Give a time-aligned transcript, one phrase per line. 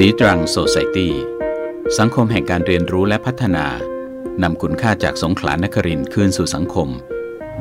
[0.00, 1.14] สีตรังโซไซตี้
[1.98, 3.66] สังคมแห่งการเรียนรู้และพัฒนา
[4.42, 6.88] นำคุณค่าจากสงขลานครินคืนสู่สังคม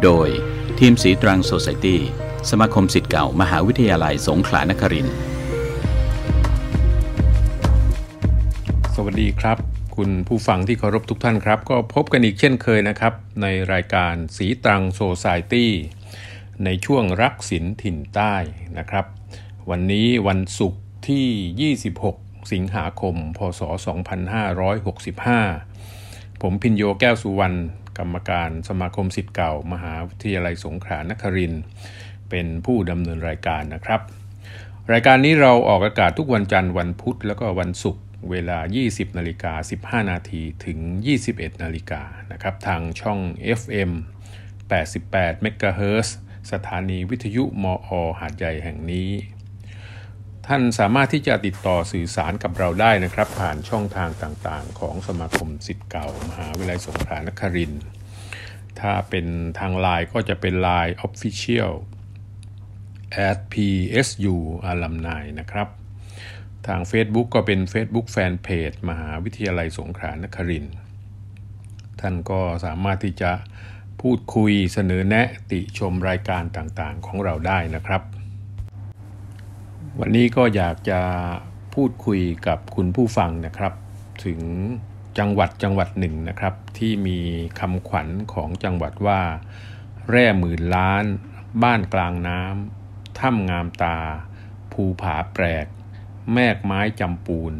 [0.03, 0.29] โดย
[0.79, 2.01] ทีมสีตรังโซไซตี้
[2.49, 5.07] สมาคมสิทธิ์เก่ามหาวิทยาลัยสงขลานคริน
[8.95, 9.57] สวัสดีครับ
[9.95, 15.71] คุณผู้ฟังที่เคารพทุกท่านครับ ก็พบกันอีกเช่นเคยนะครับ ในรายการสีตรังโซไซตี้
[16.63, 18.35] ในช่วงรักศิลถิ่นใต้
[18.77, 19.05] นะครับ
[19.69, 23.61] วันนี้วันศุกร์ที่ 26 สิงหาคม พศ
[25.61, 27.57] 2565 ผมพินโยแก้วสุวรรณ
[27.97, 31.53] กรรมการสมาคมสิทธิ์เก่า มหาวิทยาลัยสงขลานคริน
[32.29, 34.01] เป็นผู้ดำเนินรายการนะครับ
[34.91, 39.53] รายการนี้เราออกอากาศทุกวันจันทร์วันพุธแล้วก็วันศุกร์เวลา 20นาฬิกา
[40.03, 40.79] 15นาทีถึง
[41.21, 43.19] 21นาฬิกานะครับทางช่อง
[43.59, 43.91] FM
[44.69, 46.07] 88 MHz
[46.51, 47.89] สถานีวิทยุมอ
[48.19, 49.09] หาดใหญ่แห่งนี้
[50.49, 57.83] ท่านสามารถที่จะติดต่อสื่อสารกับเราได้นะครับ ผ่านช่องทางต่างๆ ของสมาคมสิทธิ์เก่ามหาวิทยาลัยสงขลานครินทร์
[58.79, 59.25] ถ้าเป็น
[59.59, 61.73] ทางไลน์ก็จะเป็น Line Official
[63.27, 64.35] at psu
[64.71, 65.67] alumni นะครับ
[66.67, 70.75] ทาง Facebook ก็เป็น Facebook Fanpage มหาวิทยาลัยสงขลานครินทร์
[72.01, 73.31] ท่านก็สามารถที่จะ
[74.01, 78.01] พูดคุยเสนอแนะติชมรายการต่างๆของเราได้นะครับ
[79.99, 81.01] วันนี้ก็อยากจะ
[81.73, 83.73] พูดคุยกับคุณผู้ฟังนะครับ
[84.25, 84.41] ถึง
[85.19, 87.19] จังหวัดจังหวัดหนึ่งนะครับ ที่มี
[87.59, 89.21] คำขวัญของจังหวัดว่า
[90.09, 91.05] แร่หมื่นล้าน
[91.63, 93.97] บ้านกลางน้ำถ้ำงามตา
[94.71, 95.65] ภูผาแปลก
[96.33, 97.53] แมกไม้จำปูน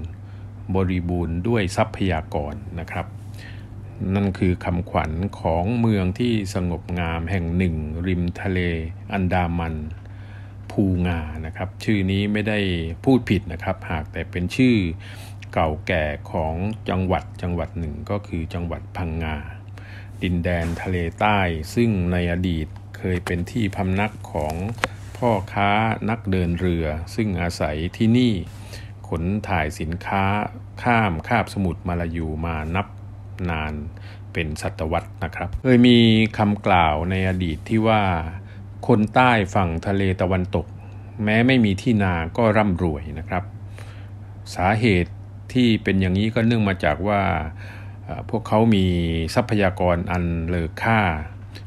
[0.76, 3.08] บริบูรณ์ด้วยทรัพยากรนะครับ
[4.14, 7.76] นั่นคือคำขวัญของเมืองที่สงบงามแห่งหนึ่ง
[8.08, 8.60] ริมทะเล
[9.14, 9.76] อันดามัน
[10.76, 12.60] ภูงานะครับ ชื่อนี้ไม่ได้
[13.04, 14.76] พูดผิดนะครับ หากแต่เป็นชื่อ
[15.54, 16.56] เก่าแก่ของ
[16.90, 19.38] จังหวัดจังหวัดหนึ่งก็คือจังหวัดพังงา
[20.24, 21.40] ดินแดนทะเลใต้
[21.76, 22.68] ซึ่งในอดีต
[22.98, 24.56] เคยเป็นที่พำนักของ
[25.18, 25.70] พ่อค้า
[26.10, 26.86] นักเดินเรือ
[27.16, 28.34] ซึ่งอาศัยที่นี่
[29.08, 30.24] ขนถ่ายสินค้า
[30.84, 32.88] ข้ามคาบสมุทรมาลายูมานับ
[33.50, 33.74] นาน
[34.34, 35.98] เป็นศตวรรษนะครับ เคยมี
[36.38, 38.02] คำกล่าวในอดีตที่ว่า
[38.88, 40.66] คนใต้ฝั่งทะเลตะวันตก
[41.24, 43.44] แม้ไม่มีที่นาก็ร่ำรวยนะครับ
[44.56, 45.12] สาเหตุ
[45.54, 47.22] ที่เป็นอย่างนี้ก็เนื่องมาจากว่า
[48.30, 48.86] พวกเขามี
[49.36, 51.02] ทรัพยากรอันเลอค่า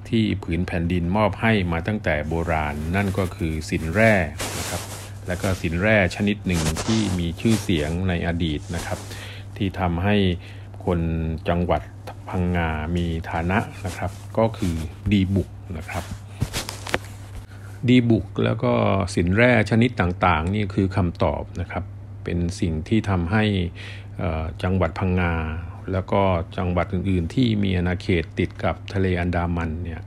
[0.09, 4.15] ที่ผืนแผ่นดินมอบให้มาตั้งแต่โบราณ นั่นก็คือสินแร่
[4.59, 4.83] นะครับ
[5.27, 8.99] และก็สินแร่ชนิดหนึ่งที่มีชื่อเสียงในอดีตนะครับ
[9.57, 10.17] ที่ทำให้
[10.85, 11.01] คน
[11.49, 11.83] จังหวัด
[12.29, 14.75] พังงามีฐานะนะครับ ก็คือ
[15.13, 16.05] ดีบุกนะครับ
[17.89, 18.73] ดีบุกแล้วก็
[19.15, 21.85] สินแร่ชนิดต่างๆนี่คือคำตอบนะครับ
[22.25, 23.45] เป็นสิ่งที่ทำให้
[24.63, 25.35] จังหวัดพังงา
[25.93, 26.23] แล้วก็
[26.57, 30.01] จังหวัดอื่นๆ ที่มีอาณาเขตติดกับทะเลอันดามันเนี่ย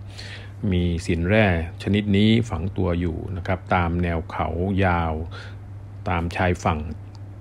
[0.71, 1.45] มีสินแร่
[1.83, 4.47] ชนิดนี้ฝังตัวอยู่นะครับ ตามแนวเขา
[4.85, 5.13] ยาว
[6.09, 6.79] ตามชายฝั่ง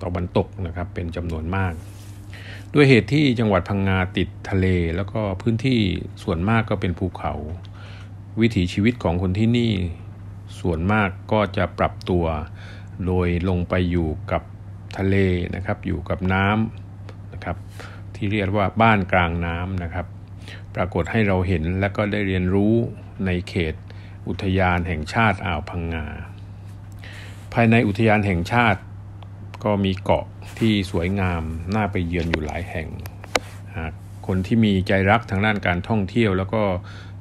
[0.03, 1.73] ตะวันตกนะครับ เป็นจำนวนมาก
[2.73, 5.79] ด้วยเหตุที่จังหวัดพังงาติดทะเล แล้วก็พื้นที่
[6.23, 7.33] ส่วนมากก็เป็นภูเขา
[8.41, 9.71] วิถีชีวิตของคนที่นี่
[10.61, 12.25] ส่วนมากก็จะปรับตัว
[13.05, 14.41] โดยลงไปอยู่กับ
[14.97, 15.15] ทะเล
[15.55, 17.57] นะครับ อยู่กับน้ำนะครับ
[18.15, 20.07] ที่เรียกว่าบ้านกลางน้ำนะครับ
[20.75, 22.73] ปรากฏให้เราเห็นและก็ได้เรียนรู้
[23.25, 23.75] ในเขต
[24.27, 26.05] อุทยานแห่งชาติอ่าวพังงา
[27.53, 28.81] ภายในอุทยานแห่งชาติ
[29.63, 30.25] ก็มีเกาะ
[30.59, 31.43] ที่สวยงาม
[31.75, 32.87] น่าไปเยือนอยู่หลายแห่ง
[34.27, 36.63] คนที่มีใจรักทางด้านการท่องเที่ยวแล้วก็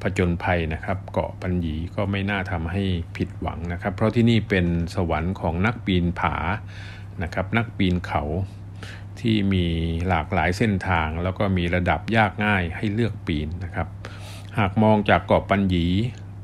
[0.02, 2.82] ผจญภัยนะครับ เกาะปัญญีก็ไม่น่าทำให้
[3.16, 6.34] ผิดหวังนะครับ เพราะที่นี่เป็นสวรรค์ของนักปีนผา
[7.22, 8.22] นะครับ นักปีนเขา
[9.20, 9.66] ที่มี
[10.08, 13.88] หลากหลายเส้นทาง แล้วก็มีระดับยากง่ายให้เลือกปีนนะครับ
[14.58, 15.86] หากมองจากเกาะปัญญี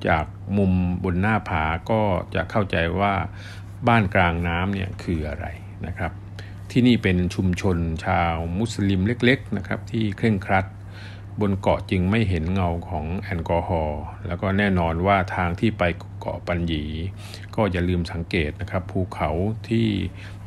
[0.09, 0.72] จากมุม
[1.05, 2.03] บนหน้าผาก็
[2.34, 3.15] จะเข้าใจว่า
[3.89, 5.47] บ้านกลางน้ำเนี่ยคืออะไร
[5.86, 6.13] นะครับ
[6.71, 10.66] ที่นี่เป็นชุมชนชาวมุสลิมเล็ก ๆนะครับ ที่เคร่งครัด
[11.41, 15.83] บนเกาะจึงไม่เห็นเงาของแอลกอฮอล์แล้วก็แน่นอนว่าทางที่ไป
[16.21, 16.84] เกาะปัญญี
[17.54, 19.30] ก็อย่าลืมสังเกตนะครับ ภูเขา
[19.68, 19.88] ที่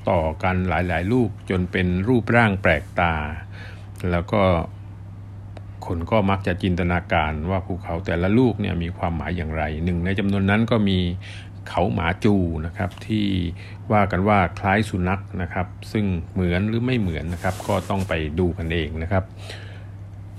[0.10, 3.14] ต่อกันหลายๆ ลูกจนเป็นรูปร่างแปลกตา
[4.12, 4.44] แล้วก็
[5.86, 11.00] คนก็มักจะจินตนาการว่าภูเขาแต่ละลูกเนี่ยมีความหมายอย่างไรหนึ่งในจำนวนนั้นก็มี
[11.70, 12.36] เขาหมาจู
[12.66, 13.28] นะครับที่
[13.92, 19.24] ว่ากันว่าคล้ายสุนัขนะครับ ซึ่งเหมือนหรือไม่เหมือนนะครับ ก็ต้องไปดูกันเองนะครับ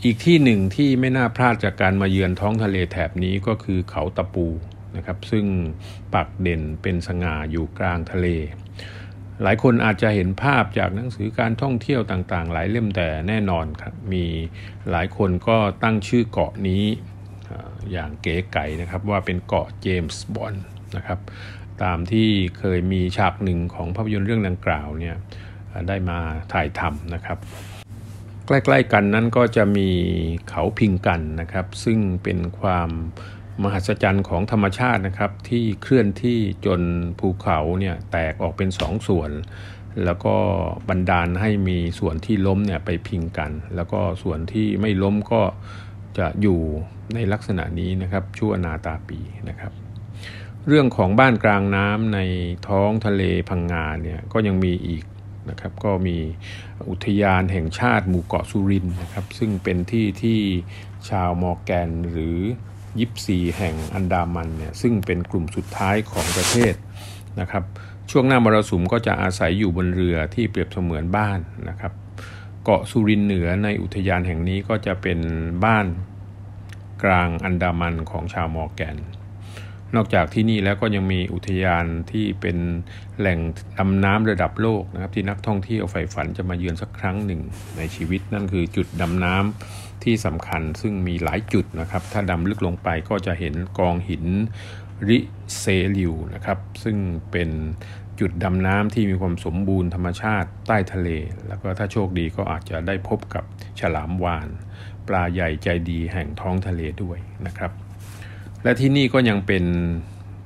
[0.05, 4.47] อีกที่หนึ่งที่ไม่น่าพลาดจากการมาเยือนท้องทะเลแถบนี้ก็คือเขาตะปู
[4.97, 5.47] นะครับ ซึ่ง
[6.15, 8.27] ปักเด่นเป็นสง่าอยู่กลางทะเล
[9.43, 14.25] หลายคนอาจจะเห็นภาพจากหนังสือการท่องเที่ยวต่างๆ หลายเล่มแต่แน่นอนครับมี
[14.91, 16.83] หลายคนก็ตั้งชื่อเกาะนี้
[17.93, 20.65] อย่างเก๋ไก่นะครับว่าเป็นเกาะเจมส์บอนด์
[20.97, 21.19] นะครับ
[21.83, 25.17] ตามที่เคยมีฉากหนึ่งของภาพยนตร์เรื่องดังกล่าวเนี่ย
[25.89, 26.19] ได้มา
[26.53, 27.39] ถ่ายทำนะครับ
[28.51, 29.89] ใกล้ๆกันนั้นก็จะมี
[30.49, 32.91] เขาพิงกันนะครับ ซึ่งเป็นความ
[33.63, 36.81] มหัศจรรย์ของธรรมชาตินะครับ ที่เคลื่อนที่จน
[37.19, 39.31] ภูเขาเนี่ยแตกออกเป็นสองส่วน
[40.05, 40.37] แล้วก็
[40.89, 45.43] บันดาลให้มีส่วนที่ล้มเนี่ยไปพิงกัน แล้วก็ส่วนที่ไม่ล้มก็
[46.19, 46.61] จะอยู่
[47.15, 49.19] ในลักษณะนี้นะครับชั่วนาตาปี
[49.49, 49.73] นะครับ
[50.69, 52.19] เรื่องของบ้านกลางน้ำใน
[52.69, 55.05] ท้องทะเลพังงาเนี่ยก็ยังมีอีก
[55.51, 56.19] นะครับก็มี
[56.91, 60.39] อุทยานแห่งชาติหมู่เกาะสุรินนะครับซึ่งเป็นที่ที่
[61.09, 62.39] ชาวมอร์แกนหรือ
[62.99, 66.75] ยิปซีแห่งอันดามันเนี่ยซึ่งเป็นกลุ่มสุดท้ายของประเทศ
[67.41, 67.65] นะครับ
[68.11, 71.39] ช่วงหน้ามรสุมก็จะอาศัยอยู่บนเรือที่เปรียบเสมือนบ้าน
[71.69, 71.93] นะครับ
[72.65, 75.19] เกาะสุรินเหนือในอุทยานแห่งนี้ก็จะเป็น
[75.65, 75.87] บ้าน
[77.03, 78.97] กลางอันดามันของชาวมอร์แกน
[79.97, 82.59] นอกจากที่นี่แล้วก็ยังมีอุทยานที่เป็น
[83.19, 83.39] แหล่ง
[83.79, 87.41] ดำน้ำระดับโลกนะครับที่นักท่องเที่ยวใฝ่ฝันจะมาเยือนสักครั้งหนึ่ง
[87.77, 94.25] ในชีวิต นั่นคือจุดดำน้ำที่สำคัญซึ่งมีหลายจุดนะครับ ถ้าดำลึกลงไปก็จะเห็นกองหิน
[95.09, 95.19] ริ
[95.59, 95.65] เซ
[95.97, 96.97] ลิวนะครับ ซึ่ง
[97.31, 97.51] เป็น
[98.21, 101.09] จุดดำน้ำที่มีความสมบูรณ์ธรรมชาติใต้ทะเล
[101.49, 103.45] แล้วก็ถ้าโชคดีก็อาจจะได้พบกับ
[103.81, 104.49] ฉลามวาน
[105.09, 107.73] ปลาใหญ่ใจดีแห่งท้องทะเลด้วยนะครับ
[108.63, 109.65] และที่นี่ก็ยังเป็น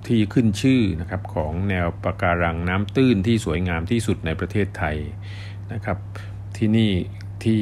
[0.07, 4.97] ที่ขึ้นชื่อนะครับของแนวปะการังน้ำตื้นที่สวยงามที่สุดในประเทศไทย
[5.73, 5.99] นะครับ
[6.57, 6.93] ที่นี่
[7.45, 7.61] ที่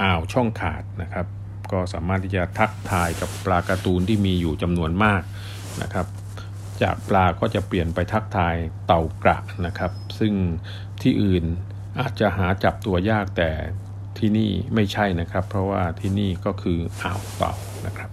[0.00, 1.26] อ่าวช่องขาดนะครับ
[1.72, 5.22] ก็สามารถที่จะทักทายกับปลาการ์ตูนที่มีอยู่จำนวนมาก
[5.82, 6.06] นะครับ
[6.82, 8.54] จากปลาก็จะเปลี่ยนไปทักทาย
[8.86, 10.32] เต่ากระนะครับ ซึ่ง
[11.02, 11.44] ที่อื่น
[12.00, 13.50] อาจจะหาจับตัวยากแต่
[14.18, 17.54] ที่นี่ไม่ใช่นะครับ เพราะว่าที่นี่ก็คืออ่าวเต่า
[17.86, 18.10] นะครับ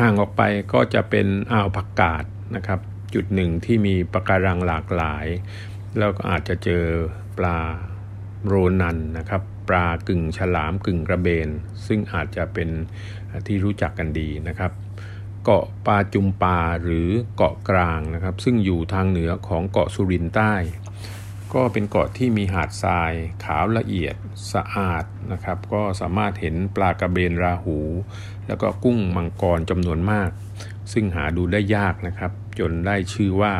[0.00, 0.42] ห่างออกไป
[0.72, 2.24] ก็จะเป็นอ่าวผักกาด
[2.56, 2.80] นะครับ
[3.14, 5.26] จุดหนึ่งที่มีปะการังหลากหลาย
[5.98, 6.84] แล้วก็อาจจะเจอ
[7.38, 7.58] ปลา
[8.46, 11.48] โรนันนะครับ ปลากึ่งฉลามกึ่งกระเบน
[11.86, 12.68] ซึ่งอาจจะเป็น
[13.46, 14.72] ที่รู้จักกันดีนะครับ
[15.44, 20.52] เกาะปาจุมปาหรือเกาะกลางนะครับ ซึ่งอยู่ทางเหนือของเกาะสุรินใต้
[21.54, 23.12] ก็เป็นเกาะที่มีหาดทราย
[23.44, 24.14] ขาวละเอียด
[24.52, 27.78] สะอาดนะครับ ก็สามารถเห็นปลากระเบนราหู
[28.46, 30.30] แล้วก็กุ้งมังกรจำนวนมาก
[30.92, 33.52] ซึ่งหาดูได้ยากนะครับ จนได้ชื่อว่า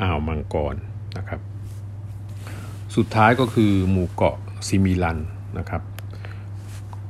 [0.00, 0.76] อ่าวมังกร
[1.16, 1.40] นะครับ
[2.96, 4.36] สุดท้ายก็คือหมู่เกาะ
[4.68, 5.18] ซิมิลัน
[5.58, 5.82] นะครับ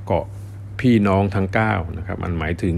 [0.06, 0.26] เกาะ
[0.80, 2.76] พี่น้องทั้ง9นะครับมันหมายถึง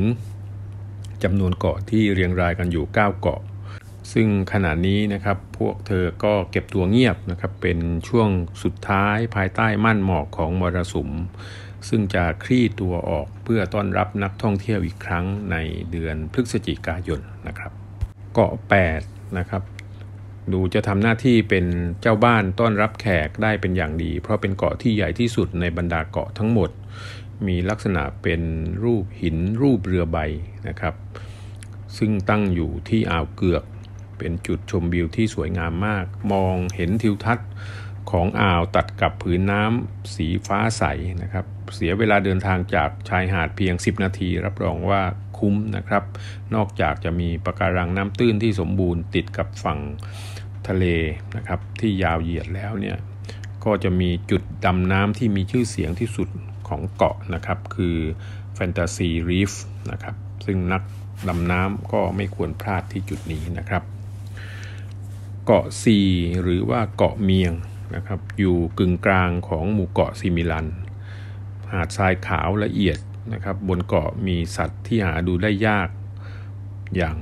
[1.24, 3.40] จำนวนเกาะที่เรียงรายกันอยู่ 9 เกาะ
[4.12, 8.28] ซึ่งขณะนี้นะครับพวกเธอก็เก็บตัวเงียบนะครับเป็นช่วง
[8.62, 11.10] สุดท้ายภายใต้ม่านหมอกของมรสุม
[11.88, 15.56] ซึ่งจะคลี่ตัวออกเพื่อต้อนรับนักท่องเที่ยวอีกครั้งใน
[15.90, 17.72] เดือนพฤศจิกายนนะครับ
[18.34, 18.52] เกาะ
[18.94, 19.62] 8 นะครับ
[20.52, 21.66] ดูจะทำหน้าที่เป็น
[22.00, 26.70] เจ้าบ้านต้อนรับแขกได้เป็นอย่างดี เพราะเป็นเกาะที่ใหญ่ที่สุดในบรรดาเกาะทั้งหมด
[27.46, 28.42] มีลักษณะเป็น
[28.84, 30.18] รูปหินรูปเรือใบ
[30.68, 30.94] นะครับ
[31.98, 33.64] ซึ่งตั้งอยู่ที่อ่าวเกือก
[34.18, 37.48] เป็นจุดชมวิวที่สวยงามมาก มองเห็นทิวทัศน์
[38.10, 40.82] ของอ่าวตัดกับผืนน้ำสีฟ้าใส
[41.22, 45.02] นะครับ เสียเวลาเดินทางจากชายหาดเพียง 10 นาที รับรองว่า
[45.38, 46.04] คุ้มนะครับ
[46.54, 49.78] นอกจากจะมีปะการังน้ำตื้นที่สมบูรณ์ติดกับฝั่ง
[50.68, 50.84] ทะเล
[51.36, 52.96] นะครับ ที่ยาวเหยียดแล้วเนี่ย
[53.64, 56.28] ก็จะมีจุดดำน้ำที่มีชื่อเสียงที่สุด
[56.68, 57.96] ของเกาะนะครับ คือ
[58.54, 59.52] แฟนตาซีรีฟ
[59.90, 60.14] นะครับ
[60.46, 60.82] ซึ่งนัก
[61.28, 63.82] ดำน้ำก็ไม่ควรพลาดที่จุดนี้นะครับ
[65.46, 65.98] เกาะซี
[66.42, 67.52] หรือว่าเกาะเมียง
[67.94, 70.66] นะครับอยู่กึ่งกลางของหมู่เกาะซิมิลัน
[71.72, 72.98] หาดทรายขาวละเอียด
[73.32, 75.88] นะครับบนเกาะมีสัตว์ที่หาดูได้ยาก
[76.96, 77.16] อย่าง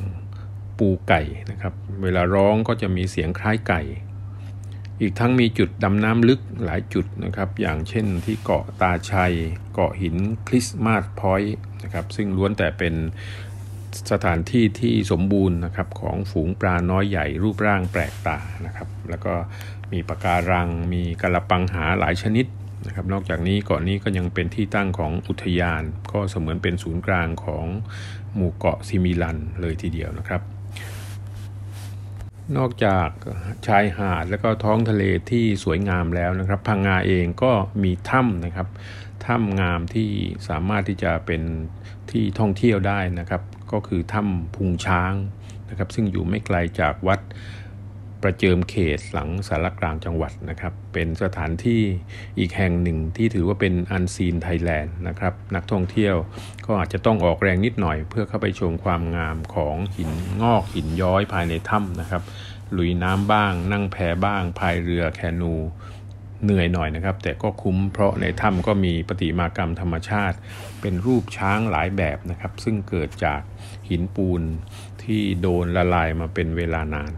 [0.79, 3.83] ปูไก่นะครับ เวลาร้องก็จะมีเสียงคล้ายไก่
[5.01, 9.35] อีกทั้งมีจุดดำน้ำลึกหลายจุดนะครับ อย่างเช่นที่เกาะตาชัย
[9.75, 10.17] เกาะหิน
[10.47, 12.95] คริสต์มาสพอยต์นะครับ ซึ่งล้วนแต่เป็น
[14.13, 19.35] สถานที่ที่สมบูรณ์นะครับของฝูงปลาน้อยใหญ่รูปร่างแปลกตานะครับ แล้วก็
[19.93, 22.47] มีปะการัง มีกระปังหาหลายชนิด
[22.87, 25.83] นะครับนอกจากนี้เกาะนี้ก็ยังเป็นที่ตั้งของอุทยาน
[26.13, 27.67] ก็เสมือนเป็นศูนย์กลางของ
[28.35, 30.43] หมู่เกาะซิมิลันเลยทีเดียวนะครับ
[32.57, 33.09] นอกจาก
[33.67, 38.69] ชายหาดและก็ท้องทะเลที่สวยงามแล้วนะครับ พังงาเองก็มีถ้ำนะครับ
[39.27, 40.09] ถ้ำงามที่
[40.49, 41.43] สามารถที่จะเป็น
[42.11, 43.43] ที่ท่องเที่ยวได้นะครับ
[43.73, 45.15] ก็คือถ้ำพุงช้าง
[45.69, 47.21] นะครับ ซึ่งอยู่ไม่ไกลจากวัด
[48.23, 51.83] ประเจิมเขตหลังสารกลางจังหวัดนะครับ เป็นสถานที่
[52.39, 56.15] อีกแห่งหนึ่งที่ถือว่าเป็นอันซีนไทยแลนด์นะครับ นักท่องเที่ยว
[56.67, 60.11] ก็อาจจะต้องออกแรงนิดหน่อย เพื่อเข้าไปชมความงามของหิน
[60.43, 62.23] งอกหินย้อยภายในถ้ำนะครับ
[62.77, 65.55] ลุยน้ำบ้าง นั่งแพบ้างพายเรือแคนู
[66.45, 70.37] เหนื่อยหน่อยนะครับ แต่ก็คุ้มเพราะในถ้ำก็มีปฏิมากรรมธรรมชาติ
[70.81, 73.41] เป็นรูปช้างหลายแบบนะครับ ซึ่งเกิดจาก
[73.89, 74.43] หินปูน
[75.03, 77.13] ที่โดนละลายมาเป็นเวลานาน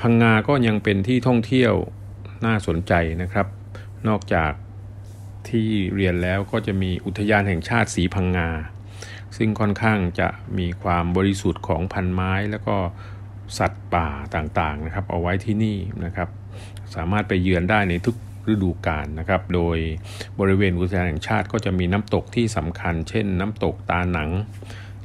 [0.00, 1.74] พังงาก็ยังเป็นที่ท่องเที่ยว
[2.46, 3.46] น่าสนใจนะครับ
[4.08, 4.52] นอกจาก
[5.48, 8.48] ที่เรียนแล้วก็จะมีอุทยานแห่งชาติสีพังงา
[9.36, 12.76] ซึ่งค่อนข้างจะมีความบริสุทธิ์ของพันไม้แล้วก็
[13.58, 16.28] สัตว์ป่าต่างๆนะครับ เอาไว้ที่นี่นะครับ
[16.94, 18.16] สามารถไปเยือนได้ในทุก
[18.52, 19.78] ฤดูกาลนะครับ โดย
[20.40, 24.30] บริเวณอุทยานแห่งชาติก็จะมีน้ำตกที่สำคัญ เช่น น้ำตกตาหนัง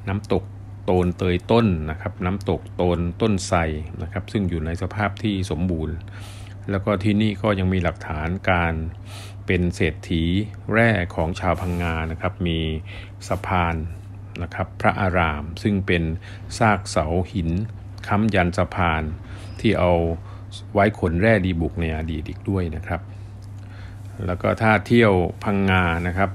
[0.07, 0.43] น้ำตก
[0.85, 3.59] โตนเตยต้นนะครับ น้ำตกโตนต้นไทร
[4.01, 5.95] นะครับ ซึ่งอยู่ในสภาพที่สมบูรณ์
[6.69, 8.74] แล้วก็ที่นี่ก็ยังมีหลักฐานการ
[9.45, 10.24] เป็นเศรษฐี
[10.71, 12.59] แร่ของชาวพังงานะครับ มี
[13.27, 13.75] สะพาน
[14.43, 16.03] นะครับพระอาราม ซึ่งเป็น
[16.57, 17.50] ซากเสาหิน
[18.07, 19.03] ค้ำยันสะพาน
[19.59, 19.93] ที่เอา
[20.74, 23.01] ไว้ขนแร่ดีบุกในอดีตอีกด้วยนะครับ
[24.25, 26.29] แล้วก็ถ้าเที่ยวพังงานะครับ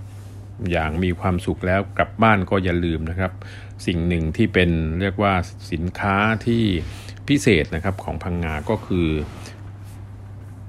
[0.71, 3.33] อย่างมีความสุขแล้วกลับบ้านก็อย่าลืมนะครับ
[3.87, 5.35] สิ่งหนึ่งที่เป็นเรียกว่า
[5.73, 6.62] สินค้าที่
[7.29, 9.09] พิเศษนะครับของพังงาก็คือ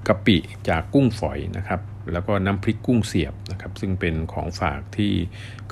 [0.08, 0.36] กะปิ
[0.68, 1.80] จากกุ้งฝอยนะครับ
[2.12, 5.12] แล้วก็น้ำพริกกุ้งเสียบนะครับ ซึ่งเป็นของฝากที่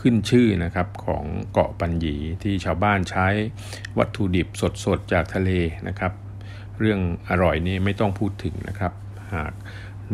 [0.00, 3.26] ขึ้นชื่อนะครับของเกาะปัญญีที่ชาวบ้านใช้
[3.98, 4.48] วัตถุดิบ
[4.84, 5.50] สดๆจากทะเล
[5.88, 6.12] นะครับ
[6.78, 8.92] เรื่องอร่อยนี่ไม่ต้องพูดถึงนะครับ
[9.34, 9.52] หาก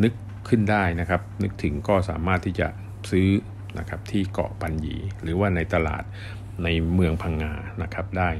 [0.03, 0.13] นึก
[0.49, 2.69] ขึ้นได้นะครับ นึกถึงก็สามารถที่จะ
[3.11, 3.29] ซื้อ
[3.79, 6.05] นะครับที่เกาะปัญญี หรือว่าในตลาด
[6.65, 7.53] ในเมืองพังงา
[7.83, 8.31] นะครับได้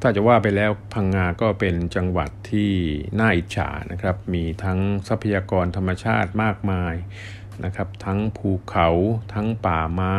[0.00, 2.70] ถ้าจะว่าไปแล้วพังงาก็เป็นจังหวัดที่
[3.20, 6.94] น่าอิจฉานะครับ มีทั้งทรัพยากรธรรมชาติมากมาย
[7.64, 8.88] นะครับ ทั้งภูเขา
[9.34, 10.18] ทั้งป่าไม้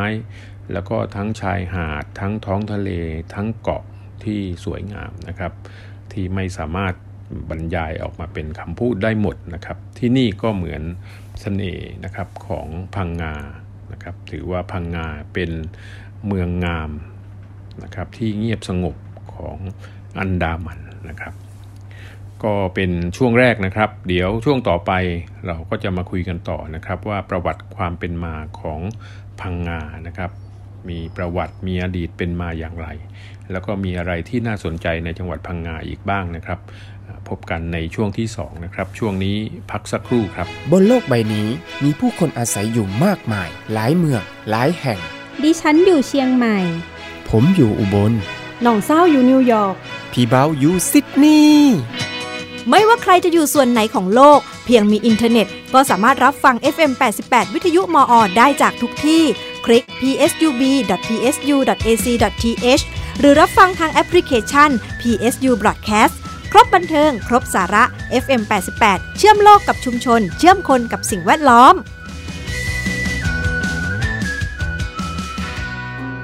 [0.71, 2.89] แล้วก็ทั้งชายหาด ทั้งท้องทะเล
[3.33, 3.83] ทั้งเกาะ
[4.23, 5.53] ที่สวยงามนะครับ
[6.11, 6.93] ที่ไม่สามารถ
[7.49, 10.87] บรรยายออกมาเป็นคำพูดได้หมดนะครับ ที่นี่ก็เหมือนส
[11.41, 13.35] เสน่ห์นะครับของพังงา
[13.91, 15.51] นะครับถือว่าพังงาเป็น
[16.27, 16.91] เมืองงาม
[17.83, 18.95] นะครับที่เงียบสงบ
[19.35, 19.57] ของ
[20.19, 21.33] อันดามันนะครับ
[22.43, 24.91] ก็เป็นช่วงแรกนะครับ เดี๋ยวช่วงต่อไป
[25.47, 28.79] เราก็จะมาคุยกันต่อนะครับ ว่าประวัติความเป็นมาของ
[29.41, 30.31] พังงานะครับ
[30.89, 32.87] มีประวัติมีอดีตเป็นมาอย่างไร
[33.51, 36.59] แล้วก็มีอะไรที่น่าสนใจในจังหวัดพังงาอีกบ้างนะครับ
[37.29, 39.37] พบกันในช่วงที่ 2 นะครับ ช่วงนี้
[39.71, 41.47] พักสักครู่ครับ บนโลกใบนี้
[41.83, 44.99] มีผู้คนอาศัยอยู่มากมาย หลายเมือง หลายแห่ง
[45.43, 46.57] ดิฉันอยู่เชียงใหม่
[47.29, 48.13] ผมอยู่อุบล
[48.61, 49.75] หน่องเศร้าอยู่นิวยอร์ก
[50.11, 51.77] พี่บ่าวอยู่ซิดนีย์
[52.69, 56.91] ไม่ว่าใครจะอยู่ส่วนไหนของโลก เพียงมีอินเทอร์เน็ต ก็สามารถรับฟัง FM
[57.23, 58.13] 88 วิทยุ ม.อ.
[58.37, 59.23] ได้จากทุกที่
[59.65, 62.83] คลิก psub.psu.ac.th
[63.19, 64.69] หรือรับฟังทางแอปพลิเคชัน
[65.01, 66.15] PSU Broadcast
[66.51, 67.83] ครบบันเทิง ครบสาระ
[68.23, 68.41] FM
[68.79, 71.75] 88 เชื่อมโลกกับชุมชน เชื่อมคนกับสิ่งแวดล้อม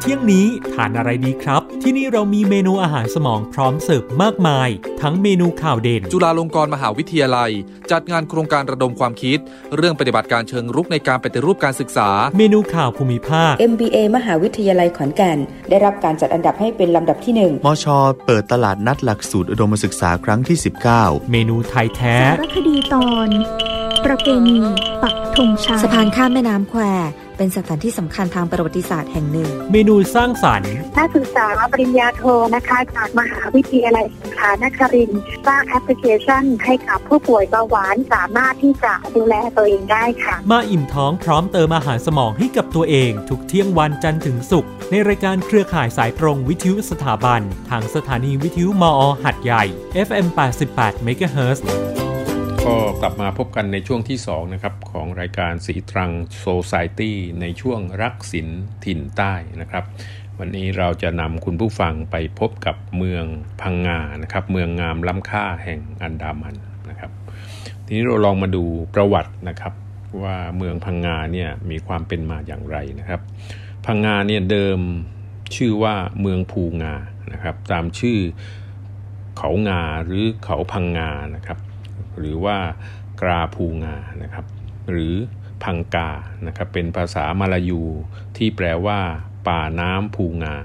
[0.04, 4.70] เที่ยงนี้ทานอะไรดีครับ ที่นี่เรามีเมนูอาหารสมองพร้อมเสิร์ฟมากมาย
[5.02, 7.52] ทั้งเมนูข่าวเด่น จุฬาลงกรณ์มหาวิทยาลัย
[7.92, 9.38] จัดงานโครงการระดมความคิด
[9.76, 15.40] เรื่องปฏิบัติการเชิงรุกในการปฏิรูปการศึกษา เมนูข่าวภูมิภาค MBA มหาวิทยาลัยขอนแก่น
[15.70, 17.86] ได้รับการจัดอันดับให้เป็นลำดับที่ 1 มช
[18.26, 20.58] เปิดตลาดนัดหลักสูตรอุดมศึกษาครั้งที่
[20.94, 23.30] 19 เมนูไทยแท้สารคดีตอน
[24.06, 24.58] ประเพณี
[25.04, 26.82] ปักธงชัยสะพานข้ามแม่น้ำแคว
[27.42, 32.24] เป็นสถานที่สำคัญทางประวัติศาสตร์แห่งหนึ่ง เมนูสร้างสรรค์นักศึกษาปริญญาโท
[32.56, 49.64] นะคะจากมหาวิทยาลัยสงขลานครินทร์สร้างแอปพลิเคชัน ให้กับผู้ป่วยเบาหวานสามารถที่จะดูแลตัวเองได้ค่ะ มาอิ่มท้องพร้อมเติมอาหารสมองให้กับตัวเองทุกเที่ยงวันจันทร์ถึงศุกร์ในรายการเครือข่ายสายตรงวิทยุสถาบัน ทางสถานีวิทยุมอหัดใหญ่
[50.08, 50.28] FM
[50.68, 51.62] 88 MHz
[52.68, 58.48] ก็กลับมาพบกันในช่วงที่2นะครับของรายการสีตรังโซซายตี้ในช่วงรักศิล
[58.86, 59.84] ถิ่นใต้นะครับ
[60.40, 63.26] วันนี้เราจะนำคุณผู้ฟังไปพบกับเมือง
[63.62, 66.56] พังงานะครับ เมืองงามล้ำค่าแห่งอันดามัน
[66.90, 67.12] นะครับ
[67.86, 68.64] ทีนี้เราลองมาดู
[68.96, 69.74] ประวัตินะครับ
[70.24, 73.22] ว่าเมืองพังงาเนี่ยมีความเป็นมาอย่างไรนะครับ
[73.86, 74.80] พังงาเนี่ยเดิม
[75.56, 76.96] ชื่อว่าเมืองภูงา
[77.32, 78.18] นะครับ ตามชื่อ
[79.38, 81.60] เขางาหรือเขาพังงานะครับ
[82.18, 82.58] หรือว่า
[83.22, 84.46] กราภูงานะครับ
[84.90, 85.14] หรือ
[85.64, 86.12] พังกา
[86.48, 87.84] นะครับเป็นภาษามาลายู
[88.38, 89.00] ที่แปลว่า
[89.48, 90.56] ป่าน้ำภูงา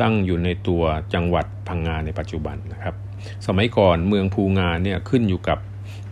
[0.00, 0.82] ตั้งอยู่ในตัว
[1.14, 2.94] จังหวัดพังงาในปัจจุบันนะครับ
[3.46, 5.58] สมัยก่อนเมืองภูงาเนี่ยขึ้นอยู่กับ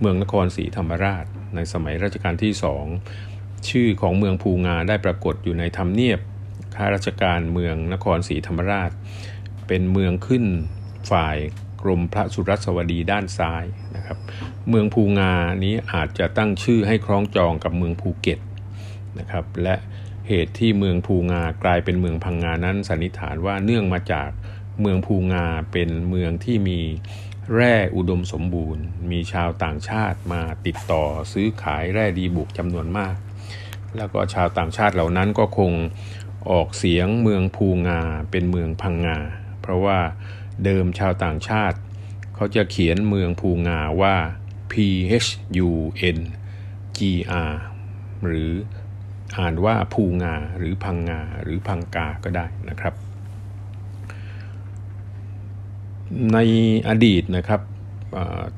[0.01, 2.85] เมืองนครศรีธรรมราช ในสมัยรัชกาลที่สอง
[3.69, 6.21] ชื่อของเมืองภูงาได้ปรากฏอยู่ในธรรมเนียบ
[6.75, 8.91] ข้าราชการเมืองนครศรีธรรมราช
[9.67, 10.45] เป็นเมืองขึ้น
[11.11, 11.37] ฝ่าย
[11.83, 13.65] กรมพระสุรสวดีด้านซ้าย
[13.97, 14.19] นะครับ
[14.69, 15.33] เมืองภูงา
[15.65, 18.39] นี้อาจจะตั้งชื่อให้คล้องจองกับเมืองภูเก็ต
[19.19, 19.77] นะครับ และ
[20.29, 24.31] เหตุที่เมืองภูงากลายเป็นเมืองพังงานั้นสันนิษฐานว่าเนื่องมาจาก
[24.81, 26.81] เมืองภูงาเป็นเมืองที่มี
[27.55, 33.15] แร่อุดมสมบูรณ์ มีชาวต่างชาติมาติดต่อซื้อขายแร่ดีบุกจำนวนมาก
[33.97, 35.73] แล้วก็ชาวต่างชาติเหล่านั้นก็คง
[36.51, 39.19] ออกเสียงเมืองภูงาเป็นเมืองพังงา
[39.61, 39.99] เพราะว่า
[40.65, 41.79] เดิมชาวต่างชาติ
[42.35, 44.17] เขาจะเขียนเมืองภูงาว่า
[44.71, 44.75] P
[45.25, 45.29] H
[45.69, 45.71] U
[46.17, 46.19] N
[46.97, 46.99] G
[47.50, 47.55] R
[48.25, 48.50] หรือ
[49.38, 52.95] อ่านว่าภูงาหรือพังงาหรือพังกาก็ได้นะครับ
[56.33, 56.38] ใน
[56.88, 57.61] อดีตนะครับ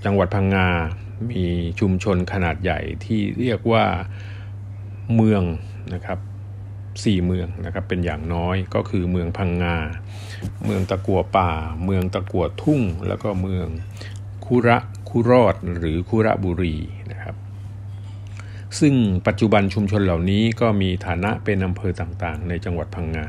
[0.05, 0.69] จังหวัดพังงา
[1.31, 1.45] มี
[1.81, 3.85] ชุมชนขนาดใหญ่ที่เรียกว่า
[5.15, 5.43] เมือง
[5.95, 6.19] นะครับ
[7.05, 9.79] สี่เมืองนะครับเป็นอย่างน้อยก็คือเมืองพังงา
[10.65, 11.51] เมืองตะกัวป่า
[11.85, 13.67] เมืองตะกัวทุ่ง แล้วก็เมือง
[14.45, 14.79] คุระ
[15.09, 16.77] คุรอดหรือคุระบุรี
[17.13, 17.35] นะครับ
[18.79, 18.95] ซึ่ง
[19.27, 23.29] ปัจจุบันชุมชนเหล่านี้ก็มีฐานะเป็นอำเภอต่างๆ ในจังหวัดพังงา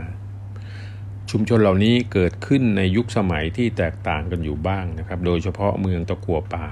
[1.32, 6.68] ชุมชนเหล่านี้เกิดขึ้นในยุคสมัยที่แตกต่างกันอยู่บ้างนะครับ โดยเฉพาะเมืองตะกัวป่า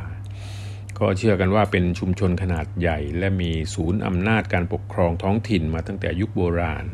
[1.00, 6.86] ก็เชื่อกันว่าเป็นชุมชนขนาดใหญ่ และมีศูนย์อำนาจการปกครองท้องถิ่นมาตั้งแต่ยุคโบราณ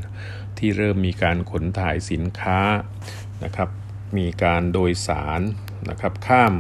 [0.58, 2.60] ที่เริ่มมีการขนถ่ายสินค้า
[3.44, 3.70] นะครับ
[4.18, 5.42] มีการโดยสาร
[5.90, 6.54] นะครับข้าม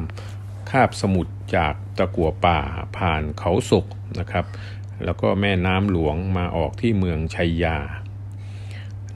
[0.69, 2.59] คาบสมุทรจากตะกัวป่า
[2.97, 3.85] ผ่านเขาศก
[4.19, 4.45] นะครับ
[5.05, 7.77] แล้วก็แม่น้ำหลวงมาออกที่เมืองชัยยา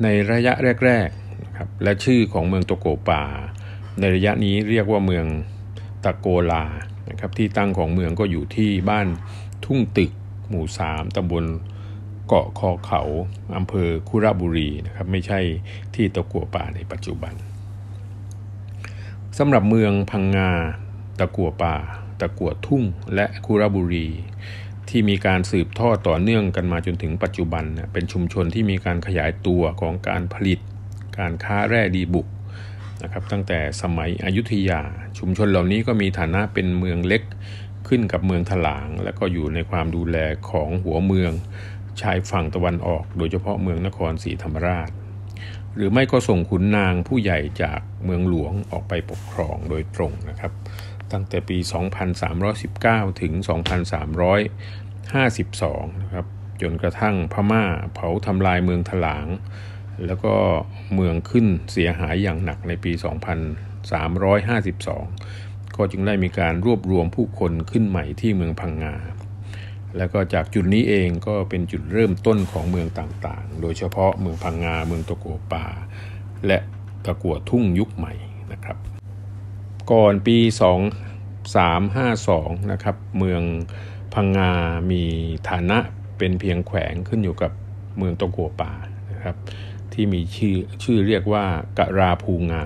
[0.03, 0.53] ในระยะ
[0.86, 3.24] แรกๆนะครับและชื่อของเมืองตะกัวป่า
[4.00, 5.25] ในระยะนี้เรียกว่าเมือง
[6.03, 6.65] ตะโกลา
[7.11, 9.07] นะครับที่ตั้งของเมืองก็อยู่ที่บ้าน
[9.65, 10.11] ทุ่งตึก
[10.49, 11.45] หมู่สามตำบล
[12.27, 13.01] เกาะคอเขา
[13.57, 15.39] อำเภอคุระบุรีนะครับไม่ใช่
[15.95, 17.33] ที่ตะกัวป่าในปัจจุบัน
[19.37, 20.51] สำหรับเมืองพังงา
[21.19, 21.75] ตะกัวป่า
[22.22, 22.83] ตะกัวทุ่ง
[23.15, 24.07] และคุระบุรี
[24.89, 30.59] ที่มีการสืบทอดต่อเนื่องกันมาจนถึงปัจจุบัน เป็นชุมชนที่มีการขยายตัวของการผลิต
[31.17, 32.27] การค้าแร่ดีบุก
[33.03, 34.81] นะครับตั้งแต่สมัยอยุธยา
[35.20, 37.24] ชุมชนเหล่านี้ก็มีฐานะเป็นเมืองเล็ก
[37.88, 40.18] ขึ้นกับเมืองถลาง และก็อยู่ในความดูแล
[40.50, 41.32] ของหัวเมือง
[42.01, 44.90] ชายฝั่งตะวันออก โดยเฉพาะเมืองนครศรีธรรมราช
[45.75, 50.51] หรือไม่ก็ส่งขุนนางผู้ใหญ่จากเมืองหลวงออกไปปกครองโดยตรงนะครับ
[51.12, 51.58] ตั้งแต่ปี
[52.40, 53.34] 2319 ถึง
[54.27, 56.25] 2352 นะครับ
[56.62, 59.27] จนกระทั่งพม่าเผาทำลายเมืองถลาง
[60.05, 60.34] แล้วก็
[60.96, 62.92] เมืองขึ้นเสียหายอย่างหนักในปี
[63.89, 68.95] 352 ก็จึงได้มีการรวบรวมผู้คนขึ้นใหม่ที่เมืองพังงา
[69.97, 75.65] แล้วก็จากจุดนี้เองก็เป็นจุดเริ่มต้นของเมืองต่างๆ โดยเฉพาะเมืองพังงา เมืองตะกัวป่า
[76.47, 76.57] และ
[77.05, 78.13] ตะกัวทุ่งยุคใหม่
[78.51, 78.77] นะครับ
[79.91, 80.37] ก่อนปี
[81.69, 83.41] 2352 นะครับ เมือง
[84.13, 84.51] พังงา
[84.91, 85.03] มี
[85.49, 85.77] ฐานะ
[86.17, 87.51] เป็นเพียงแขวงขึ้นอยู่กับ
[87.97, 88.73] เมืองตะกัวป่า
[89.11, 89.35] นะครับ
[89.93, 91.45] ที่มีชื่อชื่อเรียกว่า
[91.77, 92.63] กะราภูงา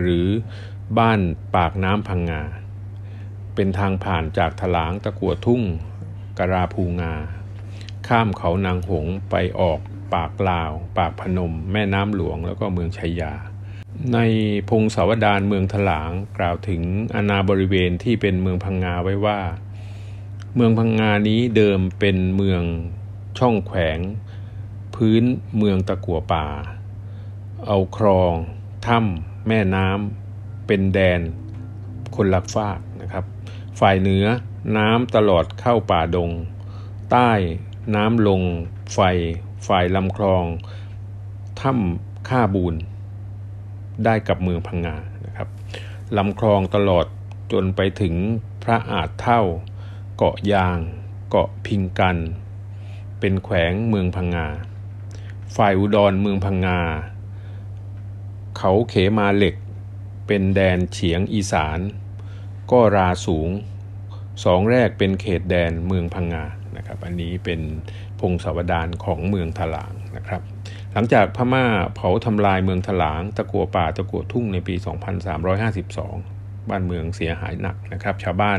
[0.00, 0.26] หรือ
[0.98, 1.20] บ้าน
[1.56, 2.42] ปากน้ำพังงา
[3.54, 5.62] เป็นทางผ่านจากถลางตะกัวทุ่ง
[6.38, 7.14] กะราภูงา
[8.06, 9.80] ข้ามเขานางหงไปออก
[10.14, 13.34] ปากลาว ปากพนม แม่น้ำหลวงแล้วก็เมืองชัยยา
[14.12, 14.18] ใน
[14.68, 16.82] พงศาวดารเมืองถลางกล่าวถึง
[17.14, 19.38] อนาบริเวณที่เป็นเมืองพังงาไว้ว่า
[20.54, 22.62] เมืองพังงานี้เดิมเป็นเมือง
[23.38, 23.98] ช่องแขวง
[24.94, 25.22] พื้น
[25.58, 26.46] เมืองตะกัวป่า
[27.66, 28.34] เอาคลอง
[28.86, 31.20] ถ้ำ แม่น้ำเป็นแดน
[32.16, 33.24] คนลักฟากนะครับ
[33.80, 34.26] ฝ่ายเหนือ
[34.76, 36.30] น้ำตลอดเข้าป่าดง
[37.10, 37.30] ใต้
[37.94, 38.42] น้ำลง
[38.94, 39.00] ไฟ
[39.66, 40.44] ฝ่ายลำคลอง
[41.60, 42.74] ถ้ำข้าบูน
[44.04, 45.48] ได้กับเมืองพังงานะครับ
[46.16, 47.06] ลำคลองตลอด
[47.52, 48.14] จนไปถึง
[48.62, 49.40] พระอาจเท่า
[50.16, 50.78] เกาะยาง
[51.30, 52.16] เกาะพิงกัน
[53.20, 54.46] เป็นแขวงเมืองพังงา
[55.56, 56.80] ฝ่ายอุดรเมืองพังงา
[58.58, 59.54] เขาเขมาเหล็ก
[60.26, 61.78] เป็นแดนเฉียงอีสาน
[62.70, 63.50] ก็ราสูง
[64.44, 66.44] สองแรกเป็นเขตแดนเมืองพังงา
[66.76, 67.60] นะครับ อันนี้เป็น
[68.20, 70.42] พงศาวดารของเมืองถลางนะครับ
[70.92, 74.74] หลังจากพม่าเผาทำลายเมืองถลาง ตะกัวป่าตะกัวทุ่งในปี
[75.32, 78.58] 2352 บ้านเมืองเสียหายหนักนะครับ ชาวบ้าน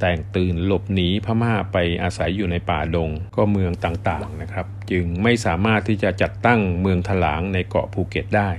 [0.00, 8.50] แต่งตื่นหลบหนีพม่าไปอาศัยอยู่ในป่าดง ก็เมืองต่างๆนะครับ จึงไม่สามารถที่จะจัดตั้งเมืองถลางในเกาะภูเก็ตได้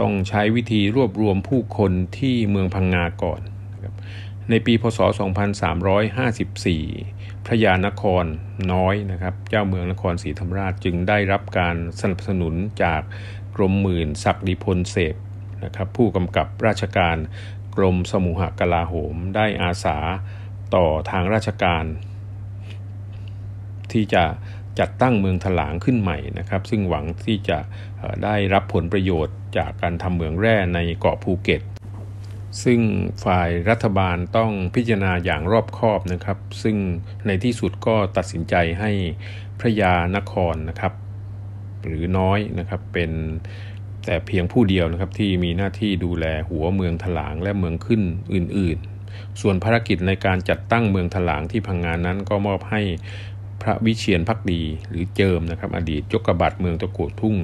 [0.00, 3.40] ต้องใช้วิธีรวบรวมผู้คนที่เมืองพังงาก่อน
[4.50, 4.98] ในปีพศ
[6.02, 8.24] 2354 พระยานคร
[8.72, 13.02] น้อยนะครับ เจ้าเมืองนครศรีธรรมราชจึงได้รับการสนับสนุนจาก
[13.56, 15.14] กรมหมื่นศักดิพลเสพ
[15.64, 17.16] นะครับผู้กำกับราชการ
[17.76, 19.98] กรมสมุหกลาโหมได้อาสา
[20.74, 21.84] ต่อทางราชการ
[23.92, 24.24] ที่จะ
[24.78, 27.58] จัดตั้งเมืองถลางขึ้นใหม่นะครับ ซึ่งหวังที่จะ
[28.24, 31.62] ได้รับผลประโยชน์จากการทำเมืองแร่ในเกาะภูเก็ต
[32.64, 32.80] ซึ่ง
[33.24, 36.76] ฝ่ายรัฐบาลต้องพิจารณาอย่างรอบคอบนะครับ ซึ่ง
[37.26, 38.90] ในที่สุดก็ตัดสินใจให้
[39.60, 40.92] พระยานครนะครับ
[41.86, 43.10] หรือน้อยนะครับเป็น
[44.04, 48.02] แต่เพียงผู้เดียวนะครับที่มีหน้าที่ดูแลหัวเมืองถลางและเมืองขึ้น
[48.34, 48.78] อื่น
[49.10, 52.82] ๆ ส่วนภารกิจในการจัดตั้งเมืองถลางที่พังงานนั้นก็มอบให้
[53.64, 57.36] พระวิเชียนพักดีหรือเจิมนะครับ อดีตยกบัตรเมืองตะกัวทุ่ง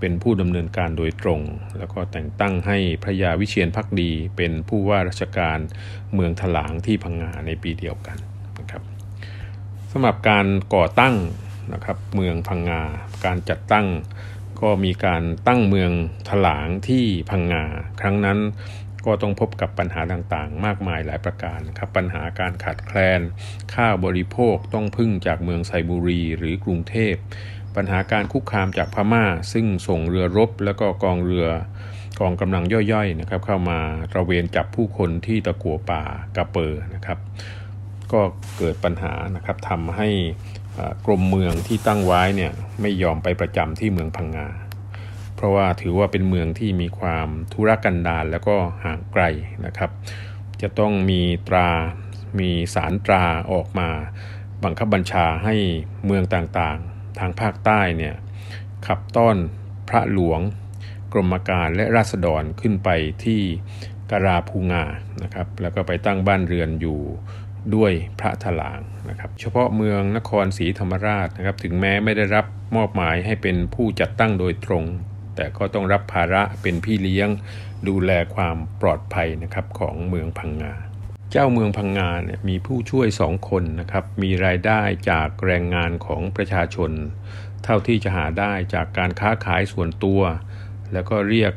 [0.00, 1.40] เป็นผู้ดำเนินการโดยตรง
[1.78, 5.58] แล้วก็แต่งตั้งให้พระยาวิเชียนพักดี เป็นผู้ว่าราชการ
[6.14, 8.18] เมืองถลางที่พังงาในปีเดียวกัน
[8.58, 8.82] นะครับ
[9.92, 11.14] สำหรับการก่อตั้ง
[11.72, 12.82] นะครับเมืองพังงา
[13.24, 13.86] การจัดตั้ง
[14.60, 15.92] ก็มีการตั้งเมือง
[16.28, 17.64] ถลางที่พังงา
[18.00, 18.38] ครั้งนั้น
[19.06, 23.20] ก็ต้องพบกับปัญหาต่างๆ มากมายหลายประการครับปัญหาการขาดแคลน
[23.74, 27.14] ข้าวบริโภคต้องพึ่งจากเมืองไซบุรีหรือกรุงเทพ
[27.76, 31.48] ปัญหาการคุกคามจากพม่า ซึ่งส่งเรือรบแล้วก็กองเรือ
[32.20, 33.80] กองกำลังย่อยๆนะครับเข้ามา
[34.16, 36.02] ระเวนจับผู้คนที่ตะกัวป่า
[36.36, 37.18] กระเปอร์นะครับ
[38.12, 38.20] ก็
[38.58, 40.08] เกิดปัญหานะครับทำให้
[41.06, 44.48] กรมเมืองที่ตั้งไว้เนี่ยไม่ยอมไปประจำที่เมืองพังงา
[45.36, 49.22] เพราะว่าถือว่าเป็นเมืองที่มีความธุรกันดารแล้วก็ห่างไกล
[49.66, 49.90] นะครับ
[50.62, 51.70] จะต้องมีตรา
[52.38, 53.88] มีสารตราออกมา
[54.64, 55.54] บังคับบัญชาให้
[56.06, 58.14] เมืองต่างๆ ทางภาคใต้เนี่ย
[58.86, 59.36] ขับต้อน
[59.88, 60.40] พระหลวง
[61.12, 62.88] กรมการและราษฎรขึ้นไป
[63.24, 63.40] ที่
[64.10, 64.84] กราภูงา
[65.22, 67.00] นะครับ แล้วก็ไปตั้งบ้านเรือนอยู่
[67.74, 74.84] ด้วยพระถลางนะครับ เฉพาะเมืองนครศรีธรรมราชนะครับ ถึงแม้ไม่ได้รับมอบหมายให้เป็นผู้จัดตั้งโดยตรง
[75.36, 77.28] แต่ก็ต้องรับภาระเป็นพี่เลี้ยง
[77.88, 80.74] ดูแลความปลอดภัยนะครับของเมืองพังงา
[81.30, 86.90] เจ้าเมืองพังงาเนี่ยมีผู้ช่วยสองคนนะครับมีรายได้จากแรงงานของประชาชน
[87.64, 90.20] เท่าที่จะหาได้จากการค้าขายส่วนตัว
[90.92, 91.52] แล้วก็เรียก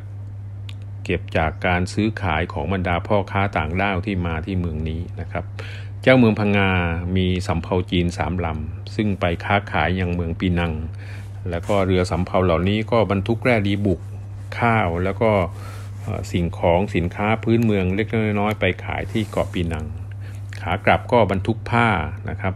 [1.04, 5.44] เก็บจากการซื้อขายของบรรดาพ่อค้าต่างด้าวที่มาที่เมืองนี้นะครับ
[6.02, 6.70] เจ้าเมืองพังงา
[7.16, 10.72] มีสำเภาจีนสามลำ ซึ่งไปค้าขายยังเมืองปีนัง
[11.50, 14.00] แล้วก็เรือสำเภาเหล่านี้ก็บรรทุกแร่ดีบุก
[14.58, 15.30] ข้าว แล้วก็
[16.32, 18.08] สิ่งของสินค้าพื้นเมืองเล็ก
[18.40, 19.86] น้อยไปขายที่เกาะปีนัง
[20.60, 21.88] ขากลับก็บรรทุกผ้า
[22.28, 22.54] นะครับ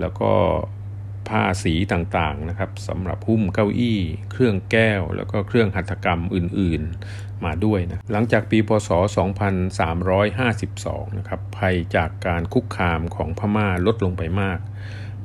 [0.00, 0.32] แล้วก็
[1.28, 3.98] ผ้าสีต่างๆนะครับสำหรับหุ้มเก้าอี้
[4.32, 6.82] เครื่องแก้ว แล้วก็เครื่องหัตถกรรมอื่น
[7.44, 8.90] มาด้วยนะหลังจากปีพศ
[9.78, 14.58] 2352 นะครับภัยจากการคุกคามของพม่าลดลงไปมาก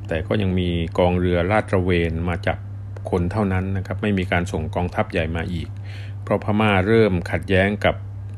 [0.08, 2.58] แต่ก็ยังมีกองเรือลาดตระเวนมาจับ
[3.10, 5.68] คนเท่านั้นนะครับไม่มีการส่งกองทัพใหญ่มาอีก
[6.22, 7.94] เพราะพม่าเริ่มขัดแย้งกับ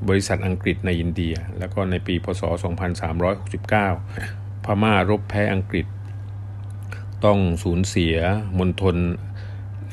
[0.09, 2.43] บริษัทอังกฤษในอินเดีย แล้วก็ในปีพศ
[3.29, 5.87] 2369 พม่ารบแพ้อังกฤษ
[7.25, 8.17] ต้องสูญเสีย
[8.59, 8.97] มณฑล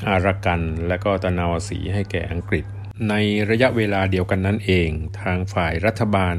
[0.08, 2.64] อารักัน และก็ตะนาวสีให้แก่อังกฤษ
[3.08, 3.14] ใน
[3.50, 4.88] ระยะเวลาเดียวกันนั้นเอง
[5.20, 6.36] ทางฝ่ายรัฐบาล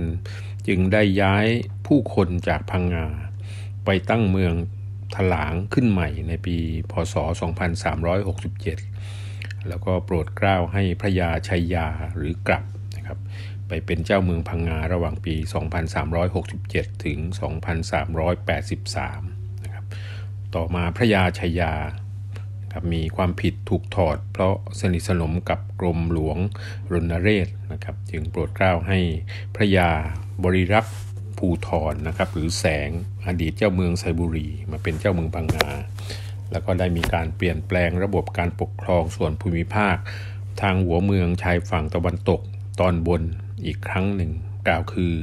[0.68, 1.46] จึงได้ย้าย
[1.88, 3.06] ผู้คนจากพังงา
[3.86, 4.54] ไปตั้งเมือง
[5.16, 6.58] ถลางขึ้นใหม่ในปี
[6.92, 7.16] พศ
[8.82, 12.64] 2367 แล้วก็โปรดเกล้าให้พระยาชัยยาหรือกลับ
[12.96, 13.18] นะครับ
[13.68, 15.36] ไปเป็นเจ้าเมืองพังงาระหว่างปี
[16.20, 17.20] 2367 ถึง
[18.82, 19.86] 2383 นะครับ
[20.56, 21.74] ต่อมาพระยาชัยยา
[22.74, 26.38] ครับมีความผิดถูกถอด เพราะสนิทสนมกับกรมหลวง
[26.92, 29.00] รณเรศนะครับ จึงโปรดเกล้าให้
[29.56, 29.90] พระยา
[30.44, 30.96] บริรักษ์
[31.40, 32.90] ภูทรนะครับหรือแสง
[33.28, 35.70] อดีตเจ้าเมืองไซบุรี มาเป็นเจ้าเมืองพังงา
[36.52, 39.96] แล้วก็ได้มีการเปลี่ยนแปลงระบบการปกครองส่วนภูมิภาค
[40.62, 42.42] ทางหัวเมืองชายฝั่งตะวันตก
[42.80, 43.22] ตอนบน
[43.66, 44.32] อีกครั้งหนึ่ง
[44.68, 45.14] กล่าวคือ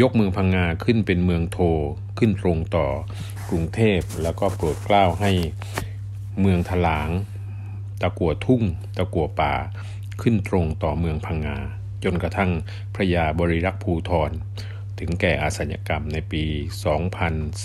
[0.00, 1.58] ยกเมืองพังงาขึ้นเป็นเมืองโท
[2.18, 2.86] ขึ้นตรงต่อ
[3.48, 5.30] กรุงเทพแล้วก็โปรดเกล้าให้
[6.40, 7.10] เมืองถลาง
[8.00, 8.62] ตะกัวทุ่ง
[8.96, 9.54] ตะกัวป่า
[10.22, 11.56] ขึ้นตรงต่อเมืองพังงา
[12.04, 12.50] จนกระทั่ง
[12.94, 14.30] พระยาบริรักษ์ภูทร
[15.00, 16.44] ถึงแก่อาสัญกรรมในปี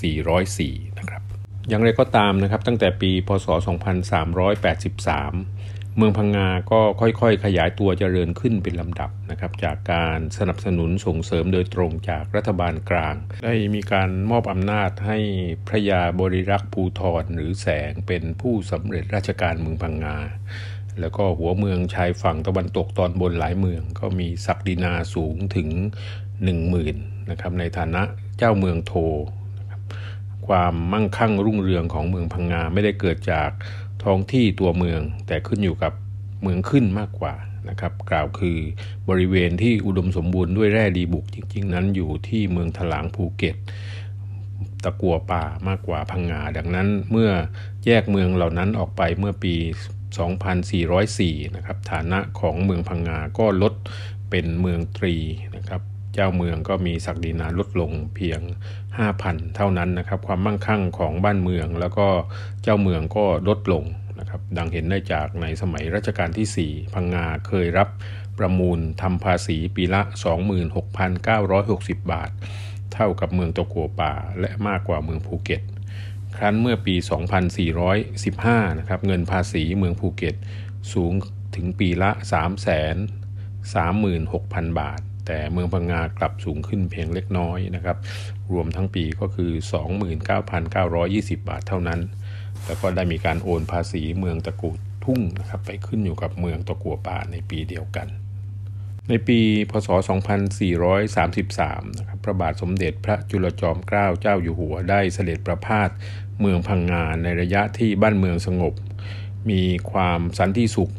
[0.04, 1.22] 2404 นะครับ
[1.70, 3.58] อย่างไรก็ตามนะครับ ตั้งแต่ปีพศ 2383
[5.98, 15.18] เมืองพังงาก็ค่อยๆ ขยายตัวเจริญขึ้นเป็นลำดับนะครับ จากการสนับสนุนส่งเสริมโดยตรงจากรัฐบาลกลาง ได้มีการมอบอำนาจให้
[15.68, 20.18] พระยาบริรักษ์ภูทรหรือแสงเป็นผู้สำเร็จราชการเมืองพังงา
[21.00, 25.70] แล้วก็หัวเมืองชายฝั่งตะวันตกตอนบนหลายเมือง ก็มีศักดินาสูงถึง
[26.46, 28.02] 10,000 นะครับในฐานะ
[28.38, 28.94] เจ้าเมืองโท
[29.60, 29.82] นะครับ
[30.48, 33.50] ความมั่งคั่งรุ่งเรืองของเมืองพังงาไม่ได้เกิดจาก
[34.04, 35.94] ท้องที่ตัวเมืองแต่ขึ้นอยู่กับ
[36.42, 37.36] เมืองขึ้นมากกว่า
[37.70, 38.58] นะครับ กล่าวคือ
[39.10, 43.56] บริเวณที่อุดมสมบูรณ์ด้วยแร่ดีบุกจริง ๆ นั้นอยู่ที่เมืองถลางภูเก็ต
[44.84, 47.32] ตะกัวป่ามากกว่าพังงาดังนั้นเมื่อ
[47.86, 49.56] แยกเมืองเหล่านั้นออกไปเมื่อปี
[50.36, 53.74] 2404 นะครับฐานะของเมืองพังงาก็ลด
[54.30, 55.16] เป็นเมืองตรี
[55.56, 55.82] นะครับ
[56.16, 58.40] เจ้าเมืองก็มีศักดินาลดลงเพียง
[58.98, 62.08] 5,000 เท่านั้นนะครับ ความมั่งคั่งของบ้านเมือง แล้วก็
[62.64, 63.84] เจ้าเมืองก็ลดลง
[64.20, 67.90] นะครับ ดังเห็นได้จากในสมัยรัชกาลที่ 4 พังงาเคยรับ
[68.38, 70.02] ประมูลทำภาษีปีละ
[71.26, 72.32] 26,960 บาท
[72.94, 75.62] เท่ากับเมืองตะกัวป่า และมากกว่าเมืองภูเก็ต
[76.36, 76.96] ครั้นเมื่อปี
[77.88, 80.36] 2415 นะครับ เงินภาษีเมืองภูเก็ต
[80.94, 81.14] สูง
[81.56, 82.12] ถึงปีละ
[83.82, 87.98] 336,000 บาท แต่เมืองพังงากลับสูงขึ้นเพียงเล็กน้อยนะครับ
[88.54, 89.52] รวมทั้งปีก็คือ
[90.50, 92.00] 29,920 บาทเท่านั้น
[92.66, 94.70] แล้วก็ได้มีการโอนภาษีเมืองตะกู
[95.06, 98.08] ทุ่งนะครับไปขึ้นอยู่กับเมืองตะกัวป่าในปีเดียวกัน
[99.10, 99.40] ในปี
[99.72, 99.88] พศ
[100.94, 105.90] 2433 นะครับพระบาทสมเด็จพระจุลจอมเกล้าเจ้าอยู่หัวได้เสด็จประพาส
[106.42, 108.74] เมืองพังงาในระยะที่บ้านเมืองสงบ
[109.50, 109.62] มี
[109.92, 110.92] ความสันติสุข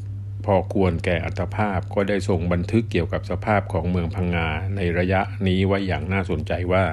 [0.47, 6.85] พอควรแก่อัตภาพก็ได้ทรงบันทึกเกี่ยวกับสภาพของเมืองพังงาในระยะนี้ไว้อย่างน่าสนใจว่า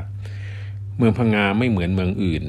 [0.98, 2.44] เมืองพังงาไม่เหมือนเมืองอื่น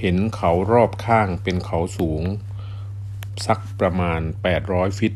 [0.00, 2.22] เห็นเขารอบข้างเป็นเขาสูง
[3.46, 4.20] สักประมาณ
[4.60, 5.14] 800 ฟิต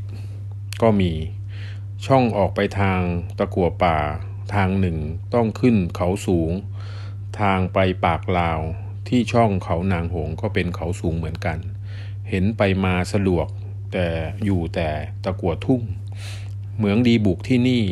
[0.83, 1.13] ก็มี
[2.07, 3.01] ช่องออกไปทาง
[3.39, 3.99] ตะกัวป่า
[4.55, 4.99] ทางหนึ่ง
[5.35, 6.51] ต้องขึ้นเขาสูง
[7.41, 8.61] ทางไปปากลาว
[9.09, 11.59] ที่ช่องเขานางหงก็เป็นเขาสูงเหมือนกัน
[12.29, 13.49] เห็นไปมาสะดวก
[13.93, 14.07] แต่
[14.45, 14.91] อยู่แต่
[15.25, 15.83] ตะกัวทุ่ง
[16.77, 17.83] เหมืองดีบุกที่นี่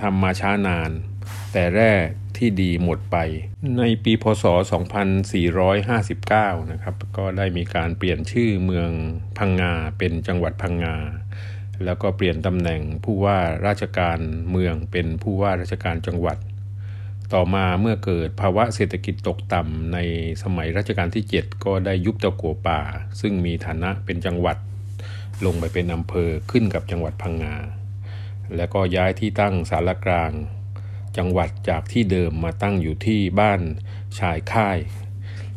[0.00, 0.90] ทำมาช้านาน
[1.52, 1.92] แต่แร่
[2.36, 3.16] ที่ดีหมดไป
[3.78, 4.44] ในปีพศ
[5.76, 8.90] 2459 นะครับ ก็ได้มีการเปลี่ยนชื่อเมือง
[9.38, 10.96] พังงาเป็นจังหวัดพังงา
[11.84, 14.18] แล้วก็เปลี่ยนตำแหน่งผู้ว่าราชการ
[14.50, 16.38] เมืองเป็นผู้ว่าราชการจังหวัด
[17.34, 19.98] ต่อมาเมื่อเกิดภาวะเศรษฐกิจตกต่ำใน
[20.42, 22.80] สมัยรัชกาลที่ 7 ก็ได้ยุบตะกัวป่า
[23.20, 24.56] ซึ่งมีฐานะเป็นจังหวัด
[25.44, 27.56] ลงไปเป็นอำเภอขึ้นกับจังหวัดพังงา
[28.56, 30.32] แล้วก็ย้ายที่ตั้งสารกลาง
[31.16, 33.60] จังหวัดจากที่เดิมมาตั้งอยู่ที่บ้าน
[34.18, 34.78] ชายค่าย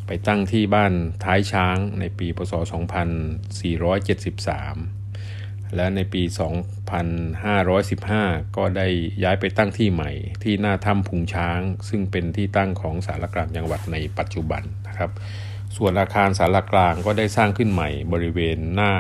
[0.08, 2.66] ไปตั้งที่บ้านท้ายช้างในปีพศ 2473
[5.76, 6.24] และในปี
[7.60, 8.88] 2515 ก็ได้
[9.24, 10.12] ย้ายไปตั้งที่ใหม่
[10.44, 15.12] ที่หน้าถ้ำพุงช้าง ซึ่งเป็นที่ตั้งของสารกลางจังหวัดในปัจจุบันนะครับ
[15.78, 18.94] ส่วนอาคารสารกลางก็ได้สร้างขึ้นใหม่บริเวณหน้า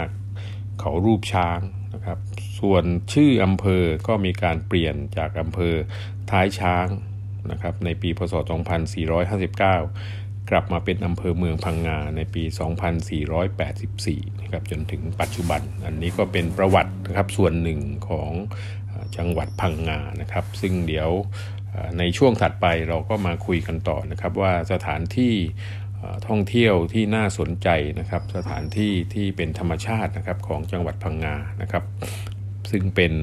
[0.79, 1.59] เขารูปช้าง
[1.93, 2.19] นะครับ
[2.59, 5.73] ส่วนชื่ออำเภอก็มีการเปลี่ยนจากอำเภอ
[6.31, 6.87] ท้ายช้าง
[7.51, 8.33] นะครับในปีพศ
[9.21, 12.43] 2459 กลับมาเป็นอำเภอเมืองพังงาในปี
[13.67, 18.31] 2484 นะครับจนถึงปัจจุบัน อันนี้ก็เป็นประวัตินะครับส่วนหนึ่งของ
[19.17, 21.09] จังหวัดพังงานะครับ ซึ่งเดี๋ยว
[21.99, 25.33] ในช่วงถัดไปเราก็มาคุยกันต่อนะครับว่าสถานที่
[26.27, 31.83] ท่องเที่ยวที่น่าสนใจนะครับ สถานที่ที่เป็นธรรมชาตินะครับของจังหวัดพังงานะครับ
[32.71, 33.13] ซึ่งเป็น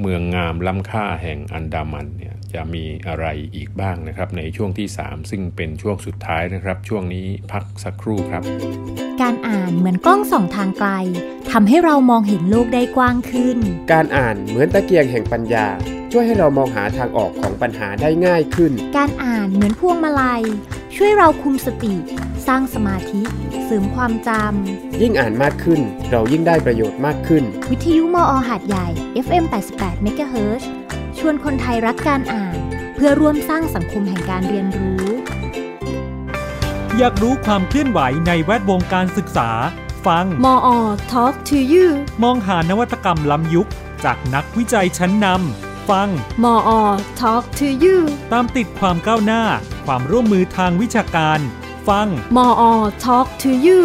[0.00, 8.42] เมืองงามล้ำค่าแห่งอันดามันเนี่ยจะมีอะไรอีกบ้างนะครับ ในช่วงที่ 3 ซึ่งเป็นช่วงสุดท้ายนะครับ ช่วงนี้พักสักครู่ครับ
[9.22, 10.90] การอ่านเหมือนกล้องส่องทางไกล
[11.52, 13.58] ทำให้เรามองเห็นโลกได้กว้างขึ้น
[13.92, 15.66] การอ่านเหมือนตะเกียงแห่งปัญญา
[16.12, 20.42] ช่วยให้เรามองหาทางออกของปัญหาได้ง่ายขึ้น การอ่านเหมือนพวงมาลัย
[20.96, 21.94] ช่วยเราคุมสติ
[22.46, 23.22] สร้างสมาธิ
[23.64, 28.86] เสริมความจำ ยิ่งอ่านมากขึ้น เรายิ่งได้ประโยชน์มากขึ้น วิทยุมอหาดใหญ่
[29.26, 29.44] FM
[29.76, 30.62] 88 MHz
[31.18, 32.56] ชวนคนไทยรักการอ่าน
[32.94, 35.04] เพื่อร่วมสร้างสังคมแห่งการเรียนรู้
[36.98, 39.50] อยากรู้ความเคลื่อนไหวในแวดวงการศึกษา
[40.06, 40.68] ฟังมอ
[41.12, 41.86] Talk to you
[42.22, 43.68] มองหานวัตกรรมล้ำยุค
[44.04, 46.08] จากนักวิจัยชั้นนำ ฟัง
[46.44, 46.68] มอ
[47.20, 47.98] Talk to you
[48.32, 49.42] ตามติดความก้าวหน้า
[49.86, 51.38] ความร่วมมือทางวิชาการ
[51.88, 52.62] ฟังมอ
[53.04, 53.80] Talk to you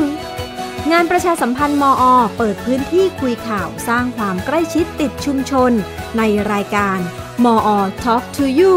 [0.92, 2.04] งานประชาสัมพันธ์มอ
[2.38, 5.72] เปิดพื้นที่คุยข่าวสร้างความใกล้ชิดติดชุมชน
[6.18, 7.00] ในรายการ
[7.46, 7.70] มอ
[8.04, 8.74] Talk to you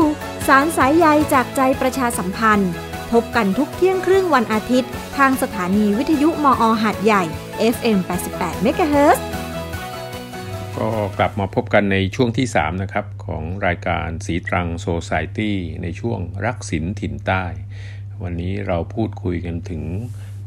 [0.47, 2.71] สารสายใยจากใจประชาสัมพันธ์
[3.13, 7.23] พบกันทุกเที่ยงครึ่งวันอาทิตย์ ทางสถานีวิทยุมอ หัดใหญ่
[7.75, 7.99] FM
[8.33, 9.19] 88 MHz
[10.79, 17.45] ก็กลับมาพบกันในช่วงที่ 3 นะครับ ของรายการสีตรังโซซายตี้ในช่วงรักศิลถิ่นใต้
[18.23, 19.83] วันนี้เราพูดคุยกันถึง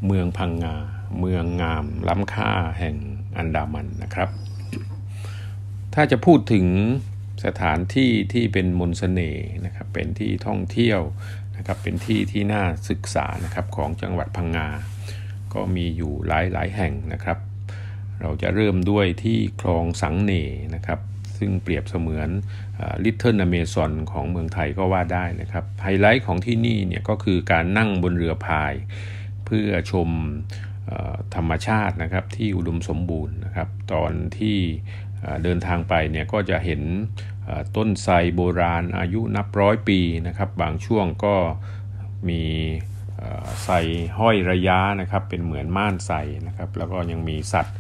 [0.05, 0.75] เมืองพังงา
[1.19, 2.95] เมืองงามล้ำค่าแห่ง
[3.37, 4.29] อันดามันนะครับ
[5.93, 6.65] ถ้าจะพูดถึง
[7.45, 11.01] สถานที่ที่เป็นมนสเสน่ห์นะครับ เป็นที่ท่องเที่ยว
[11.57, 14.67] นะครับ เป็นที่ที่น่าศึกษานะครับของจังหวัดพังงา
[15.53, 17.37] ก็มีอยู่หลายหลายแห่งนะครับ
[18.21, 20.31] เราจะเริ่มด้วยที่คลองสังเน่ห์
[20.75, 20.99] นะครับ
[21.38, 22.29] ซึ่งเปรียบเสมือน
[23.03, 28.73] Little Amazon ของเมืองไทยก็ว่าได้นะครับ ไฮไลท์ของที่นี่เนี่ยก็คือการนั่งบนเรือพาย
[29.45, 30.10] เพื่อชม
[31.36, 34.57] ธรรมชาตินะครับที่อุดมสมบูรณ์นะครับ ตอนที่
[35.43, 36.81] เดินทางไปเนี่ยก็จะเห็น
[37.75, 41.36] ต้นไทรโบราณอายุนับร้อยปีนะครับ บางช่วงก็
[42.29, 42.43] มี
[43.63, 43.73] ไทร
[44.19, 47.77] ห้อยระยะนะครับ เป็นเหมือนม่านไทรนะครับ แล้วก็ยังมีสัตว์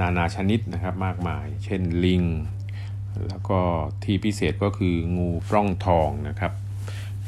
[0.00, 2.24] นานาชนิดนะครับมากมาย เช่นลิง
[3.28, 3.60] แล้วก็
[4.04, 6.52] ที่พิเศษก็คืองูปล้องทองนะครับ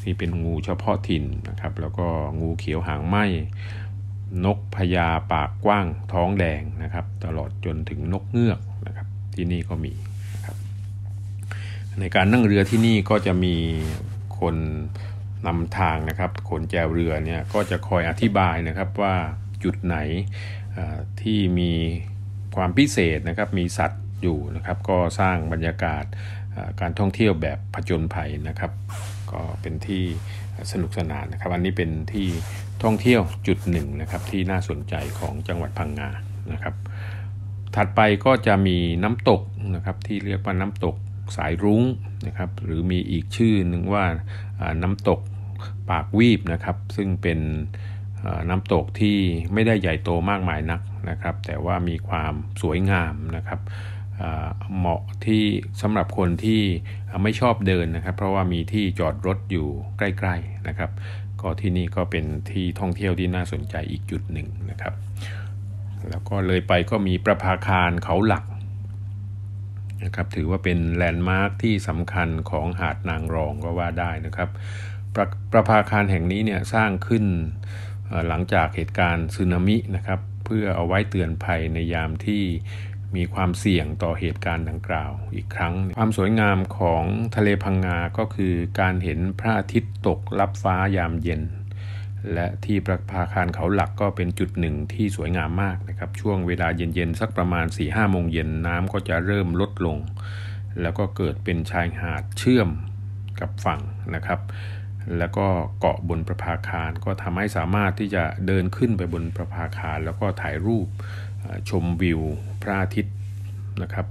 [0.02, 2.06] ที่เป็นงูเฉพาะถิ่นนะครับ แล้วก็
[2.40, 3.16] งูเขียวหางไหม
[4.44, 9.92] นกพญาปากกว้างท้องแดงนะครับ ตลอดจนถึงนกเงือกนะครับที่นี่ก็มี
[10.34, 10.56] นะครับ
[12.00, 13.56] ในการนั่งเรือที่นี่ก็จะมี
[14.38, 14.56] คน
[15.46, 19.14] นำทางนะครับคนแจวเรือเนี่ยก็จะคอยอธิบายนะครับว่า
[19.64, 19.96] จุดไหน
[21.20, 21.72] ที่มี
[22.56, 26.04] ความพิเศษนะครับมีสัตว์อยู่นะครับ ก็สร้างบรรยากาศ
[26.80, 28.72] การท่องเที่ยวแบบผจญภัยนะครับ
[29.32, 30.04] ก็เป็นที่
[30.72, 32.28] สนุกสนานนะครับ อันนี้เป็นที่
[32.82, 36.10] ท่องเที่ยวจุดหนึ่งนะครับที่น่าสนใจของจังหวัดพังงา
[36.52, 36.74] นะครับ
[37.76, 39.42] ถัดไปก็จะมีน้ำตก
[39.74, 40.96] นะครับที่เรียกว่าน้ำตก
[41.36, 41.82] สายรุ้ง
[42.26, 44.04] นะครับ หรือมีอีกชื่อหนึ่งว่า
[44.82, 45.20] น้ำตก
[45.90, 47.38] ปากวีบนะครับ ซึ่งเป็น
[48.48, 49.16] น้ำตกที่
[49.52, 50.80] ไม่ได้ใหญ่โตมากมายนัก
[51.10, 53.60] นะครับ แต่ว่ามีความสวยงามนะครับ
[54.76, 55.44] เหมาะที่
[55.82, 56.62] สำหรับคนที่
[57.22, 60.90] ไม่ชอบเดินนะครับ เพราะว่ามีที่จอดรถอยู่ใกล้ๆนะครับ
[61.40, 64.94] ก็ที่นี่ก็เป็นที่ท่องเที่ยวที่น่าสนใจอีกจุดหนึ่งนะครับ
[66.08, 68.44] แล้วก็เลยไปก็มีประภาคารเขาหลัก
[70.04, 74.48] นะครับถือว่าเป็นแลนด์มาร์คที่สำคัญของหาดนางรองก็ว่าได้นะครับ
[75.14, 77.24] ประประภาคารแห่งนี้เนี่ยสร้างขึ้น
[78.28, 82.42] หลังจากเหตุการณ์สึนามินะครับเพื่อเอาไว้เตือนภัยในยามที่
[83.16, 87.04] มีความเสี่ยงต่อเหตุการณ์ดังกล่าวอีกครั้ง ความสวยงามของ
[87.36, 91.42] ทะเลพังงา ก็คือการเห็นพระอาทิตย์ตกลับฟ้ายามเย็น
[92.32, 99.98] และที่ประภาคารเขาหลักก็เป็นจุดหนึ่งที่สวยงามมากนะครับ ช่วงเวลาเย็นๆ สักประมาณ4ี่ห้าโมงเย็นน้ำก็จะเริ่มลดลง
[100.80, 102.68] แล้วก็เกิดเป็นชายหาดเชื่อม
[103.40, 103.80] กับฝั่ง
[104.14, 104.40] นะครับ
[105.18, 105.46] แล้วก็
[105.80, 110.86] เกาะบนประภาคารก็ทำให้สามารถที่จะเดินขึ้นไปบนประภาคาร แล้วก็ถ่ายรูป
[111.70, 112.20] ชมวิว
[112.62, 113.16] พระอาทิตย์
[113.82, 114.06] นะครับ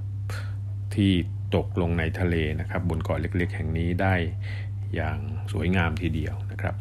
[0.96, 1.12] ที่
[1.56, 4.16] ตกลงในทะเลนะครับ บนเกาะเล็กๆ แห่งนี้ได้
[4.96, 5.18] อย่าง
[5.52, 6.76] สวยงามทีเดียวนะครับ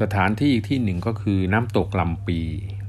[0.00, 2.40] สถานที่อีกที่หนึ่งก็คือน้ำตกลำปี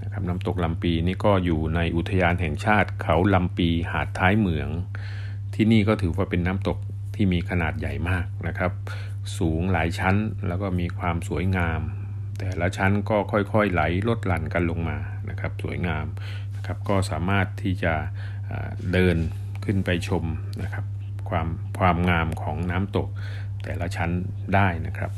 [0.03, 4.69] นะครับน้ำตกลำปีนี่ก็อยู่ในอุทยานแห่งชาติเขาลำปีหาดท้ายเหมือง
[5.55, 6.77] ที่นี่ก็ถือว่าเป็นน้ำตก
[7.15, 8.71] ที่มีขนาดใหญ่มากนะครับ
[9.37, 10.15] สูงหลายชั้น
[10.47, 11.81] แล้วก็มีความสวยงาม
[12.39, 14.97] แต่ละชั้นก็ค่อยๆไหลลดหลั่นกันลงมา
[15.29, 16.05] นะครับสวยงาม
[16.55, 17.93] นะครับก็สามารถที่จะ
[18.93, 19.17] เดิน
[19.65, 20.23] ขึ้นไปชม
[20.63, 20.85] นะครับ
[21.29, 21.47] ความ
[21.79, 23.07] ความงามของน้ำตก
[23.63, 24.11] แต่ละชั้น
[24.53, 25.11] ได้นะครับ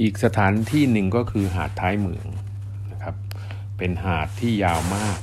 [0.00, 2.26] อีกสถานที่หนึ่งก็คือหาดท้ายเหมือง
[2.92, 3.14] นะครับ
[3.78, 5.18] เป็นหาดที่ยาวมาก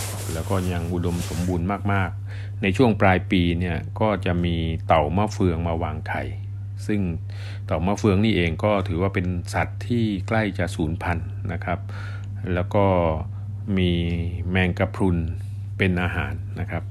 [0.00, 6.22] นะครับแล้วก็ยังอุดมสมบูรณ์มากๆ ในช่วงปลายปีเนี่ยก็จะมีเต่ามะเฟืองมาวางไข่
[6.86, 7.00] ซึ่ง
[7.68, 11.78] ต่ามะเฟืองนี่เองก็ถือว่าเป็นสัตว์ที่ใกล้จะสูญพันธุ์นะครับ
[12.54, 12.84] แล้วก็
[13.78, 13.90] มี
[14.50, 15.18] แมงกะพรุน
[15.78, 16.84] เป็นอาหารนะครับ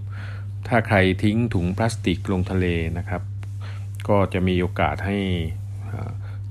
[0.68, 2.66] ถ้าใครทิ้งถุงพลาสติกลงทะเล
[2.98, 3.22] นะครับ
[4.10, 5.18] ก็จะมีโอกาสให้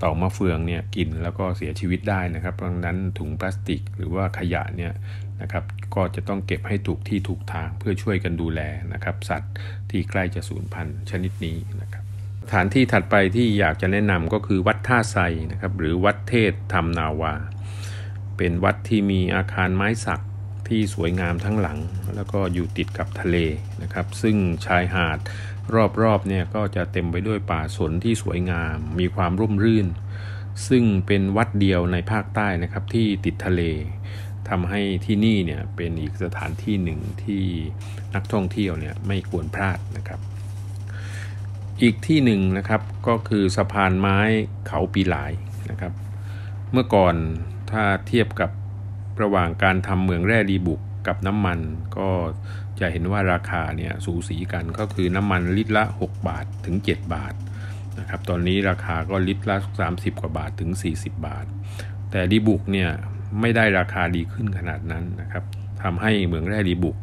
[0.03, 4.93] ต่ามะเฟืองเนี่ยกินแล้วก็เสียชีวิตได้นะครับ ดังนั้นถุงพลาสติกหรือว่าขยะเนี่ย
[5.43, 8.61] นะครับ ก็จะต้องเก็บให้ถูกที่ถูกทางเพื่อช่วยกันดูแล
[8.93, 9.55] นะครับ สัตว์
[9.91, 11.98] ที่ใกล้จะสูญพันธุ์ชนิดนี้นะครับ
[12.53, 15.17] ถานที่ถัดไปที่อยากจะแนะนำก็คือวัดท่าไซ
[15.53, 17.35] นะครับ หรือวัดเทศธรรมนาวา
[18.37, 20.21] เป็นวัดที่มีอาคารไม้สัก
[20.69, 21.79] ที่สวยงามทั้งหลัง
[22.15, 23.37] แล้วก็อยู่ติดกับทะเล
[23.83, 25.19] นะครับ ซึ่งชายหาด
[26.03, 29.87] รอบๆเนี่ยก็จะเต็มไปด้วยป่าสนที่สวยงาม มีความร่มรื่น
[30.69, 33.63] ซึ่งเป็นวัดเดียวในภาคใต้นะครับที่ติดทะเล
[34.49, 37.45] ทำให้ที่นี่เนี่ยเป็นอีกสถานที่หนึ่งที่
[38.15, 40.21] นักท่องเที่ยวเนี่ยไม่ควรพลาดนะครับ
[41.83, 44.19] อีกที่หนึ่งนะครับก็คือสะพานไม้
[44.67, 45.33] เขาปีหลาย
[45.71, 45.93] นะครับ
[46.73, 47.15] เมื่อก่อน
[47.71, 48.51] ถ้าเทียบกับ
[49.23, 51.59] ระหว่างการทำเมืองแร่ดีบุกกับน้ำมัน
[51.99, 52.11] ก็
[52.81, 57.35] จะเห็นว่าราคาเนี่ยสูสีกันก็คือน้ำมันลิตรละ 6 บาทถึง 7 บาท
[57.99, 59.57] นะครับตอนนี้ราคาก็ลิตรละ
[59.89, 61.47] 30 กว่าบาทถึง 40 บาท
[62.11, 62.91] แต่ดีบุกเนี่ย
[63.41, 65.45] ไม่ได้ราคาดีขึ้นขนาดนั้นนะครับ
[65.83, 66.97] ทำให้เมืองแร่ดีบุก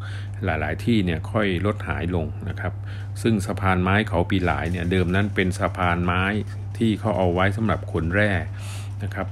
[0.44, 2.74] หลาย ๆ ที่เนี่ยค่อยลดหายลงนะครับ
[3.22, 6.24] ซึ่งสะพานไม้เขาปีหลายเนี่ยเดิมนั้นเป็นสะพานไม้
[6.78, 8.32] ที่เขาเอาไว้สำหรับขนแร่
[9.04, 9.28] นะครับ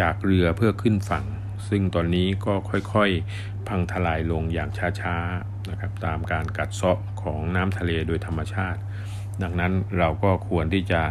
[0.00, 1.24] จากเรือเพื่อขึ้นฝั่ง
[1.68, 8.80] ซึ่งตอนนี้ก็ค่อยๆ พังทลายลงอย่างช้า ๆ นะครับ ตามการกัดเซาะของน้ำทะเลโดยธรรมชาติ
[9.42, 11.02] ดังนั้นเราก็ควรที่จะ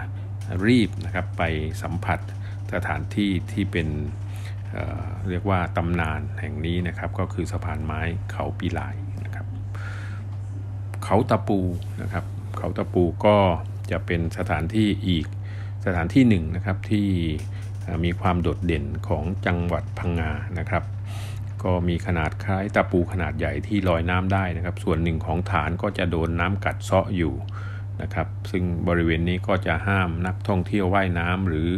[0.66, 1.43] รีบนะครับไป
[1.82, 2.20] สัมผัส
[2.74, 3.88] สถานที่ที่เป็น
[5.30, 8.01] เรียกว่าตำนานแห่งนี้นะครับก็คือสะพานไม้
[8.32, 9.45] เขาปีลายนะครับ
[11.03, 11.59] เขาตะปู
[12.01, 12.26] นะครับ
[12.57, 13.38] เขาตะปูก็
[13.91, 15.26] จะเป็นสถานที่อีก
[15.86, 17.09] สถานที่หนึ่งนะครับที่
[18.03, 20.84] มีความโดดเด่นของจังหวัดพังงานะครับ
[21.63, 27.34] ก็มีขนาดคล้ายตะปูขนาดใหญ่ที่ลอยน้ำได้นะครับ ส่วนหนึ่งของฐานก็จะโดนน้ำกัดเซาะอยู่
[28.01, 31.70] นะครับ ซึ่งบริเวณนี้ก็จะห้ามนักท่องเที่ยวว่ายน้ำหรือ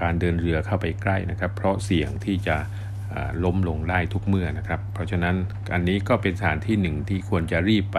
[0.00, 2.56] การเดินเรือเข้าไปใกล้นะครับ เพราะเสี่ยงที่จะ
[3.44, 5.34] ล้มลงได้ทุกเมื่อนะครับ เพราะฉะนั้น
[5.74, 7.98] อันนี้ก็เป็นสถานที่หนึ่งที่ควรจะรีบไป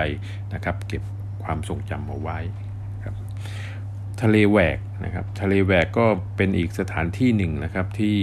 [0.53, 1.03] นะครับ เก็บ
[1.43, 2.39] ความทรงจำเอาไว้
[3.03, 3.15] ครับ
[4.21, 6.05] ทะเลแหวกนะครับทะเลแหวกก็
[6.37, 8.17] เป็นอีกสถานที่หนึ่งนะครับที่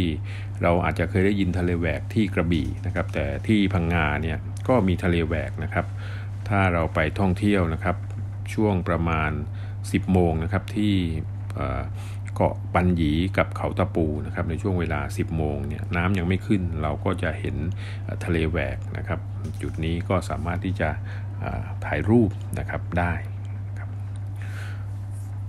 [0.63, 4.39] เราอาจจะเคยได้ยินทะเลแหวกที่กระบี่นะครับ แต่ที่พังงาเนี่ย
[4.69, 5.87] ก็มีทะเลแหวกนะครับ
[6.49, 7.97] ถ้าเราไปท่องเที่ยวนะครับ
[8.55, 9.31] ช่วงประมาณ
[9.73, 10.95] 10 โมงนะครับที่
[12.35, 17.57] เกาะปันหยีกับเขาตะปูนะครับในช่วงเวลา 10 โมงเนี่ยน้ำยังไม่ขึ้นเราก็จะเห็น
[18.25, 19.21] ทะเลแหวกนะครับ
[19.63, 20.89] จุดนี้ก็สามารถที่จะ
[21.85, 23.13] ถ่ายรูปนะครับได้
[23.79, 23.91] ครับ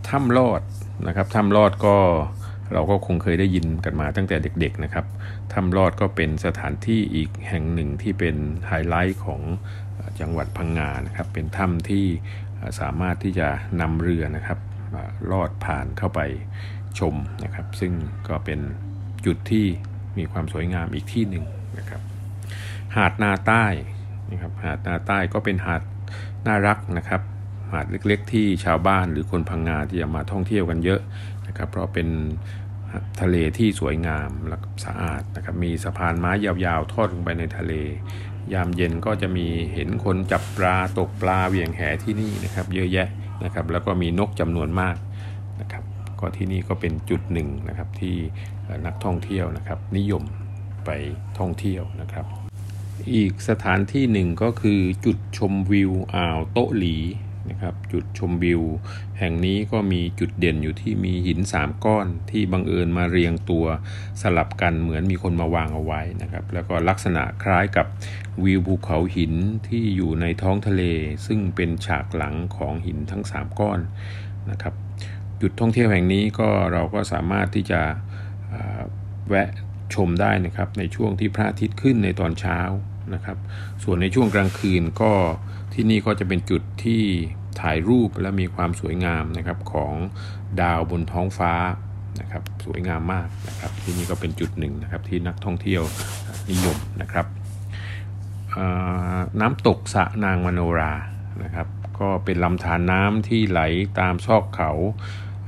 [0.10, 0.62] ถ้ำลอด
[1.08, 1.98] นะครับถ้ำลอดก็
[2.74, 5.06] เราก็คงเคยได้ยินกันมาตั้งแต่เด็กๆนะครับ
[5.54, 8.36] ถ้ำลอดก็เป็นสถานที่อีกแห่งหนึ่งที่เป็น
[8.68, 9.42] ไฮไลท์ของ
[10.20, 12.06] จังหวัดพังงานะครับ เป็นถ้ำที่
[12.80, 13.48] สามารถที่จะ
[13.82, 14.60] นำเรือนะครับ
[15.32, 16.20] ลอดผ่านเข้าไป
[17.00, 17.14] ชม
[17.44, 17.94] นะครับ ซึ่ง
[18.28, 18.60] ก็เป็น
[19.26, 19.66] จุดที่
[20.18, 21.46] มีความสวยงามอีกที่หนึ่ง
[21.80, 22.02] นะครับ
[22.96, 23.66] หาดนาใต้
[24.32, 25.82] นะครับหาดนาใต้ก็เป็นหาด
[26.48, 27.22] น่ารักนะครับ
[27.72, 31.02] หาดเล็กๆ ที่ชาวบ้านหรือคนพังงาที่จะมาท่องเที่ยวกันเยอะ
[31.48, 32.08] นะครับ เพราะเป็น
[33.22, 37.74] ทะเลที่สวยงามและสะอาดนะครับมีสะพานไม้ยาวๆ ทอดลงไปในทะเล
[38.54, 43.08] ยามเย็นก็จะมีเห็นคนจับปลาตกปลาเวียงแหที่นี่นะครับ เยอะแยะ
[43.44, 44.96] นะครับ แล้วก็มีนกจำนวนมาก
[46.24, 48.16] ก็ที่นี่ก็เป็นจุดหนึ่งนะครับที่
[48.86, 50.24] นักท่องเที่ยวนะครับ นิยม
[50.86, 50.90] ไป
[51.40, 52.26] ท่องเที่ยวนะครับ
[53.16, 56.98] อีกสถานที่หนึ่งก็คือจุดชมวิวอ่าวโตหลี
[57.50, 58.62] นะครับจุดชมวิว
[59.20, 63.66] แห่งนี้ก็มีจุดเด่นอยู่ที่มีหิน 3 ก้อนที่บังเอิญมาเรียงตัว
[64.22, 67.88] สลับกันเหมือนมีคนมาวางเอาไว้นะครับแล้วก็ลักษณะคล้ายกับ
[68.44, 69.34] วิวภูเขาหิน
[69.68, 70.84] ที่อยู่ในท้องทะเล
[71.26, 73.80] ซึ่งเป็นฉากหลังของหินทั้ง 3 ก้อน
[74.52, 74.74] นะครับ
[75.44, 77.82] จุดท่องเที่ยวแห่งนี้ก็เราก็สามารถที่จะ
[79.30, 79.50] แวะ
[79.96, 82.60] ชมได้นะครับในช่วงที่พระอาทิตย์ขึ้นในตอนเช้า
[83.14, 83.38] นะครับ
[83.84, 85.12] ส่วนในช่วงกลางคืนก็
[85.74, 87.02] ที่นี่ก็จะเป็นจุดที่
[87.62, 89.94] ถ่ายรูปและมีความสวยงามนะครับของ
[90.62, 91.54] ดาวบนท้องฟ้า
[92.20, 95.84] นะครับสวยงามมากนะครับ ที่นี่ก็เป็นจุดหนึ่งนะครับที่นักท่องเที่ยว
[96.50, 97.26] นิยมนะครับ
[99.40, 100.94] น้ำตกสะนางมโนรา
[101.44, 101.68] นะครับ
[102.00, 103.62] ก็เป็นลำธารน้ำที่ไหล
[104.00, 104.72] ตามซอกเขา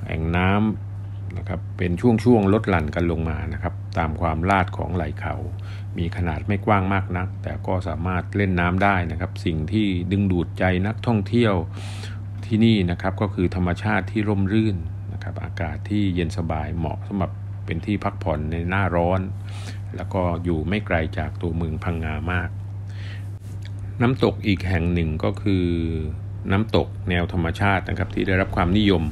[0.07, 5.35] แอ่งน้ำนะครับเป็นช่วงๆลดหลั่นกันลงมานะครับตามความลาดของไหลเขา
[5.97, 11.53] มีขนาดไม่กว้างมากนัก แต่ก็สามารถเล่นน้ำได้นะครับ สิ่งที่ดึงดูดใจนักท่องเที่ยว
[12.45, 14.77] ที่นี่นะครับก็คือธรรมชาติที่ร่มรื่น
[15.13, 17.31] นะครับอากาศที่เย็นสบายเหมาะสำหรับ
[17.65, 19.21] เป็นที่พักผ่อนในหน้าร้อน
[19.95, 22.49] แล้วก็อยู่ไม่ไกลจากตัวเมืองพังงามาก
[24.01, 25.65] น้ำตกอีกแห่งหนึ่งก็คือ
[26.51, 29.03] น้ำตกแนวธรรมชาตินะครับที่ได้รับความนิยม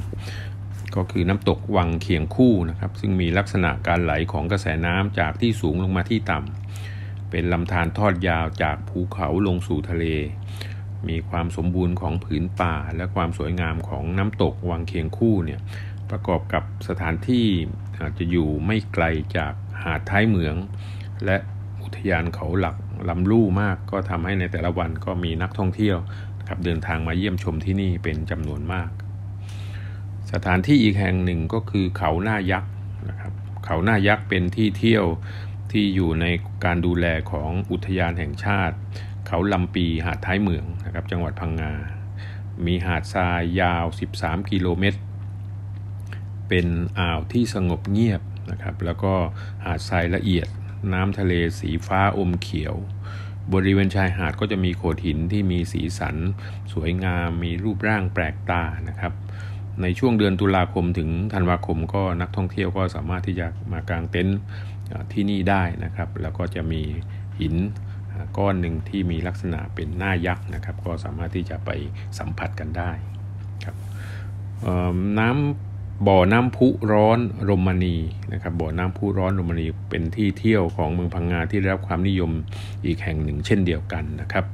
[0.96, 10.04] ก็คือน้ำตกวังเคียงคู่นะครับ ซึ่งมีลักษณะการไหลของกระแสน้ำจากที่สูงลงมาที่ต่ำเป็นลำธารทอดยาวจากภูเขาลงสู่ทะเล
[11.08, 15.60] มีความสมบูรณ์ของผืนป่า และความสวยงามของน้ำตกวังเคียงคู่เนี่ย
[16.10, 17.46] ประกอบกับสถานที่
[17.98, 19.04] อาจจะอยู่ไม่ไกล
[19.36, 20.56] จากหาดท้ายเหมือง
[21.24, 21.36] และ
[21.82, 22.76] อุทยานเขาหลัก
[23.08, 25.98] ลำลู่มาก ก็ทำให้ในแต่ละวันก็มีนักท่องเที่ยว
[26.48, 28.90] ครับเดินทางมาเยี่ยมชมที่นี่เป็นจำนวนมาก
[30.32, 32.72] สถานที่อีกแห่งหนึ่งก็คือเขาหน้ายักษ์
[33.08, 33.32] นะครับ
[33.64, 35.04] เขาหน้ายักษ์เป็นที่เที่ยว
[35.72, 36.26] ที่อยู่ใน
[36.64, 38.76] การดูแลของอุทยานแห่งชาติ
[39.26, 41.74] เขาลำปีหาดท้ายเมืองนะครับจังหวัดพังงา
[42.66, 43.84] มีหาดทรายยาว
[44.18, 45.00] 13 กิโลเมตร
[46.48, 46.66] เป็น
[46.98, 49.14] อ่าวที่สงบเงียบนะครับแล้วก็
[49.64, 50.48] หาดทรายละเอียด
[50.92, 52.74] น้ำทะเลสีฟ้าอมเขียว
[53.52, 56.16] บริเวณชายหาดก็จะมีโขดหินที่มีสีสัน
[56.72, 59.12] สวยงามมีรูปร่างแปลกตานะครับ
[59.82, 64.38] ในช่วงเดือนตุลาคมถึงธันวาคมก็นักท่องเที่ยวก็สามารถที่จะมากางเต็นท์
[65.12, 66.82] ที่นี่ได้นะครับ แล้วก็จะมี
[67.40, 67.54] หิน
[68.38, 71.70] ก้อนหนึ่งที่มีลักษณะเป็นหน้ายักษ์นะครับ ก็สามารถที่จะไป
[72.18, 72.90] สัมผัสกันได้
[73.64, 73.76] ครับ
[75.18, 77.96] น้ำบ่อน้ำพุร้อนโรมณี
[78.32, 82.30] นะครับบ่อน้ำพุร้อนโรมณีเป็นที่เที่ยวของเมืองพังงาที่ได้รับความนิยม
[82.84, 84.46] อีกแห่งหนึ่ง เช่นเดียวกันนะครับ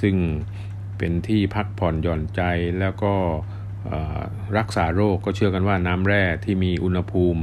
[0.00, 0.16] ซึ่ง
[0.98, 2.42] เป็นที่พักผ่อนหย่อนใจ
[2.80, 3.14] แล้วก็
[4.58, 7.42] รักษาโรคก็เชื่อกันว่าน้ำแร่ที่มีอุณหภูมิ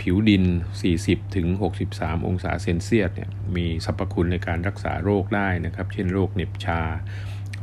[0.00, 0.44] ผิวดิน
[0.90, 1.46] 40 ถึง
[1.86, 6.80] 63 องศาเซนเซียสเนี่ยมีสรรพคุณในการรักษาโรคได้นะครับ เช่นโรคเหน็บชา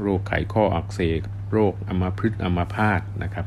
[0.02, 1.22] โรคไขข้ออักเสบ
[1.54, 3.46] โรคอัมพฤกษ์อัมาพาตนะครับ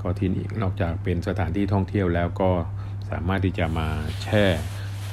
[0.00, 2.50] ก็ที่นี่นอกจากเป็นสถานที่ท่องเที่ยวแล้วก็
[3.10, 3.88] สามารถที่จะมา
[4.22, 4.44] แช่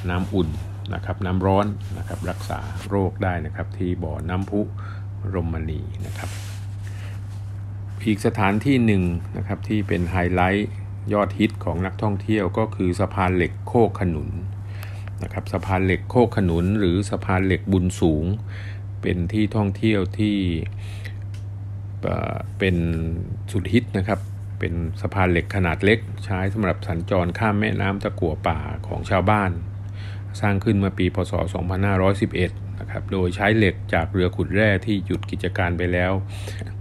[0.09, 0.49] น้ำอุ่น
[0.93, 1.67] นะครับ น้ำร้อน
[1.97, 2.59] นะครับ รักษา
[2.89, 4.61] โรคได้นะครับ ที่บ่อน้ำพุ
[5.33, 6.29] รมณีนะครับ
[8.05, 9.03] อีกสถานที่หนึ่ง
[9.37, 10.69] นะครับที่เป็นไฮไลท์
[11.13, 14.29] ยอดฮิตของนักท่องเที่ยวก็คือสะพานเหล็กโคกขนุน
[15.23, 18.25] นะครับสะพานเหล็กโคกขนุน หรือสะพานเหล็กบุญสูง
[19.01, 20.37] เป็นที่ท่องเที่ยวที่
[22.59, 22.75] เป็น
[23.51, 24.19] สุดฮิตนะครับ
[24.59, 29.51] เป็นสะพานเหล็กขนาดเล็ก ใช้สำหรับสัญจรข้ามแม่น้ำตะกั่วป่าของชาวบ้าน
[30.41, 31.33] สร้างขึ้นมื่อปีพศ
[32.07, 36.11] 2511 นะครับโดยใช้เหล็กจากเรือขุดแร่ที่หยุดกิจการไปแล้ว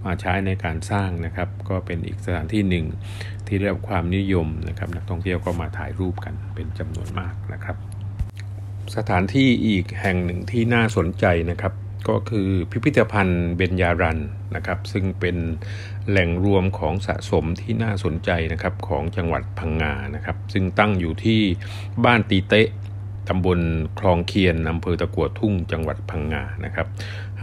[0.05, 2.87] มาใช้ในการสร้างนะครับ ก็เป็นอีกสถานที่หนึ่ง
[3.47, 7.77] ที่ได้รับความนิยมนะครับนักท่องเที่ยวก็มาถ่ายรูปกันเป็นจำนวนมากนะครับ
[8.97, 11.75] สถานที่อีกแห่งหนึ่งที่น่าสนใจนะครับ
[12.09, 14.19] ก็คือพิพิธภัณฑ์เบญญารัน
[14.57, 15.37] นะครับ ซึ่งเป็น
[16.09, 21.41] แหล่งรวมของสะสมที่น่าสนใจนะครับของจังหวัดพังงานะครับ ซึ่งตั้งอยู่ที่
[22.05, 22.69] บ้านตีเตะ
[23.29, 23.61] ตำบล
[23.99, 26.87] คลองเคียนอำเภอตะกัวทุ่งจังหวัดพังงานะครับ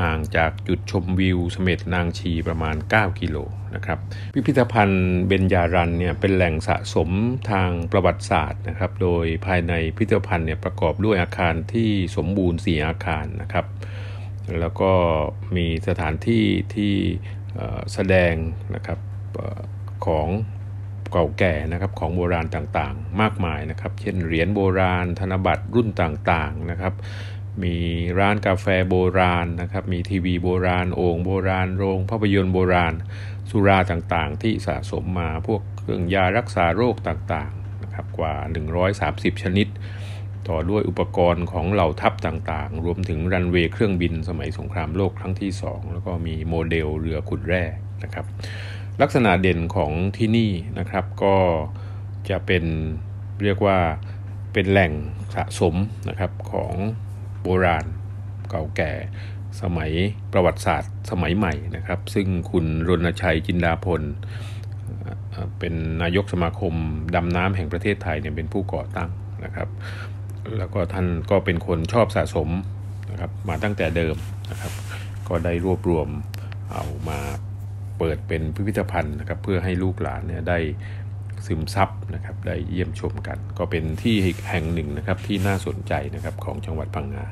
[0.01, 3.37] ห่างจากจุดชมวิวสเม็ดนางชีประมาณ 9 กิโล
[3.75, 3.99] นะครับ
[4.33, 7.09] พิพิธภัณฑ์เบญญารันเนี่ยเป็นแหล่งสะสม
[7.51, 13.65] ทางประวัติศาสตร์นะครับ โดยภายในพิพิธภัณฑ์เนี่ยประกอบด้วยอาคารที่สมบูรณ์ 4 อาคารนะครับ
[14.59, 14.91] แล้วก็
[15.55, 16.43] มีสถานที่
[16.75, 16.93] ที่
[17.93, 18.33] แสดง
[18.75, 18.99] นะครับ
[20.05, 20.27] ของ
[21.11, 26.93] เก่าแก่นะครับของโบราณต่างๆ มากมายนะครับ เช่นเหรียญโบราณ ธนบัตรรุ่นต่างๆนะครับ
[27.63, 27.77] มี
[28.19, 32.93] ร้านกาแฟโบราณนะครับ มีทีวีโบราณ โอ่งโบราณ โรงภาพยนตร์โบราณ
[33.49, 38.33] สุราต่างๆ ที่สะสมมาพวกเครื่องยารักษาโรคต่างๆนะครับกว่า
[38.91, 39.67] 130 ชนิด
[40.47, 47.63] ต่อด้วยอุปกรณ์ของเหล่าทัพต่างๆ รวมถึงรันเวย์เครื่องบินสมัยสงครามโลกครั้งที่ 2 แล้วก็มีโมเดลเรือขุดแร่
[48.03, 48.25] นะครับ
[49.01, 51.35] ลักษณะเด่นของที่นี่นะครับก็
[52.29, 52.63] จะเป็น
[53.43, 53.77] เรียกว่า
[54.53, 54.91] เป็นแหล่ง
[55.35, 55.75] สะสม
[56.09, 56.73] นะครับของ
[57.41, 57.85] โบราณ
[58.49, 58.91] เก่าแก่
[59.61, 59.91] สมัย
[60.33, 64.01] ประวัติศาสตร์สมัยใหม่นะครับ ซึ่งคุณรณชัยจินดาพล
[65.59, 66.73] เป็นนายกสมาคม
[67.15, 69.09] ดำน้ำแห่งประเทศไทยเนี่ยเป็นผู้ก่อตั้ง
[69.43, 69.69] นะครับ
[70.57, 72.49] แล้วก็ท่านก็เป็นคนชอบสะสม
[73.11, 74.15] นะครับมาตั้งแต่เดิม
[74.51, 74.73] นะครับ
[75.27, 76.07] ก็ได้รวบรวม
[76.71, 77.19] เอามา
[77.99, 80.59] เปิดเป็นพิพิธภัณฑ์นะครับเพื่อให้ลูกหลานเนี่ยได้
[81.45, 84.15] ซึมซับนะครับได้เยี่ยมชมกัน ก็เป็นที่
[84.49, 87.25] แห่งหนึ่งนะครับที่น่าสนใจนะครับของจังหวัดพังงา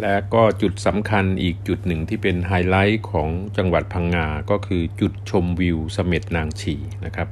[0.00, 7.28] และก็จุดสำคัญอีกจุดหนึ่งที่เป็นไฮไลท์ของจังหวัดพังงา ก็คือจุดชมวิวเสม็ดนางชีนะครับ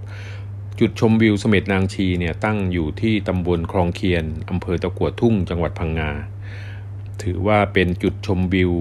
[0.81, 6.11] จุดชมวิวเสม็ดนางชีเนี่ยตั้งอยู่ที่ตำบลคลองเคียนอำเภอตะกัวทุ่งจังหวัดพังงา
[7.22, 8.72] ถือว่าเป็นจุดชมวิว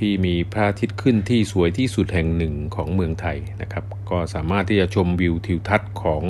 [0.00, 6.22] ที่มีพระอาทิตย์ขึ้นที่สวยที่สุดแห่งหนึ่งของเมืองไทยนะครับ ก็สามารถที่จะชมวิวทิวทัศน์ของ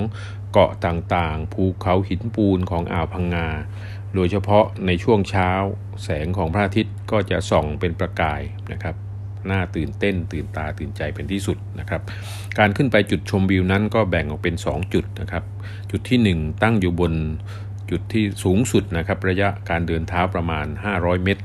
[0.51, 3.47] เกาะต่างๆ ภูเขาหินปูนของอ่าวพังงา
[4.15, 5.51] โดยเฉพาะในช่วงเช้า
[6.03, 8.41] แสงของพระอาทิตย์ก็จะส่องเป็นประกาย
[8.71, 8.95] นะครับ
[9.49, 12.01] น่าตื่นเต้นตื่นตาตื่นใจเป็นที่สุดนะครับ
[12.59, 15.43] การขึ้นไปจุดชมวิวนั้นก็แบ่งออกเป็น 2 จุดนะครับ
[15.91, 17.13] จุดที่ 1 ตั้งอยู่บน
[17.91, 20.65] จุดที่สูงสุดนะครับ ระยะการเดินเท้าประมาณ
[20.95, 21.43] 500 เมตร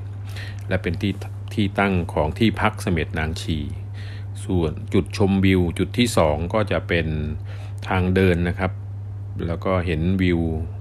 [0.69, 1.13] และเป็นที่
[1.57, 3.59] ที่ตั้งของที่พักเสม็ดนางชี
[4.45, 7.07] ส่วนจุดชมวิวจุดที่2ก็จะเป็น
[7.89, 8.73] ทางเดินนะครับ
[9.47, 10.41] แล้วก็เห็นวิว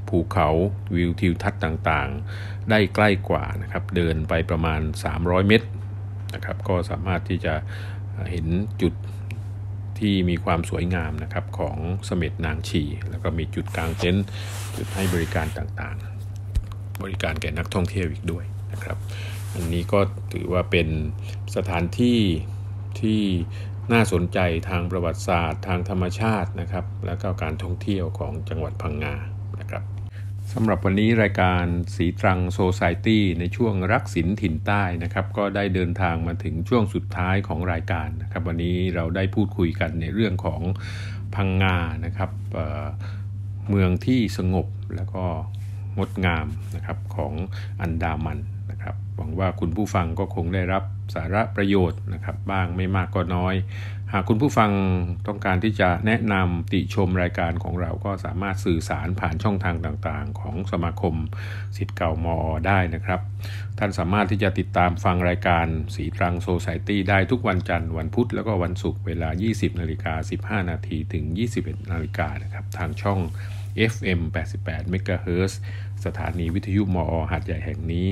[0.09, 0.49] ภูเขา
[0.95, 4.81] วิวทิวทัศน์ต่างๆ ได้ใกล้กว่านะครับ เดินไปประมาณ
[5.13, 5.67] 300 เมตร
[6.35, 7.53] นะครับ ก็สามารถที่จะ
[8.31, 8.45] เห็น
[8.81, 8.93] จุด
[9.99, 14.25] ที่มีความสวยงามนะครับของเสม็ดนางชี แล้วก็มีจุดกลางเต็นท์
[14.77, 18.97] จุดให้บริการต่างๆ บริการแก่นักท่องเที่ยวอีกด้วยนะครับ
[19.55, 19.99] อันนี้ก็
[20.33, 20.87] ถือว่าเป็น
[21.55, 22.19] สถานที่
[22.99, 23.21] ที่
[23.93, 24.39] น่าสนใจ
[24.69, 29.15] ทางประวัติศาสตร์ ทางธรรมชาตินะครับ และก็การท่องเที่ยวของจังหวัดพังงา
[29.59, 29.83] นะครับ
[30.53, 40.61] สำหรับวันนี้รายการสีตรังโซซายตี้ในช่วงรักศิลถิ่นใต้นะครับ ก็ได้เดินทางมาถึงช่วงสุดท้ายของรายการนะครับ วันนี้เราได้พูดคุยกันในเรื่องของ
[41.35, 45.25] พังงานะครับเเมืองที่สงบแล้วก็
[45.97, 47.33] งดงามนะครับของ
[47.81, 48.39] อันดามัน
[48.85, 50.83] นะครับหวังว่าคุณผู้ฟังก็คงได้รับ
[51.15, 53.55] สาระประโยชน์นะครับบ้างไม่มากก็น้อย
[54.13, 54.71] หากคุณผู้ฟัง
[55.27, 61.15] ต้องการที่จะแนะนำติชมรายการของเราก็สามารถสื่อสารผ่านช่องทางต่างๆ ของสมาคม
[61.77, 63.19] สิทธิ์เก่ามอได้นะครับ
[63.79, 65.65] ท่านสามารถที่จะติดตามฟังรายการ
[65.95, 71.25] สีตรังโซไซตี้ได้ทุกวันจันทร์วันพุธแล้วก็วันศุกร์เวลา 20นาฬิกา15นาทีถึง
[71.59, 73.19] 21นาฬิกานะครับทางช่อง
[73.91, 74.21] FM
[74.55, 75.53] 88 MHz
[76.05, 78.09] สถานีวิทยุมอหัดใหญ่แห่งนี้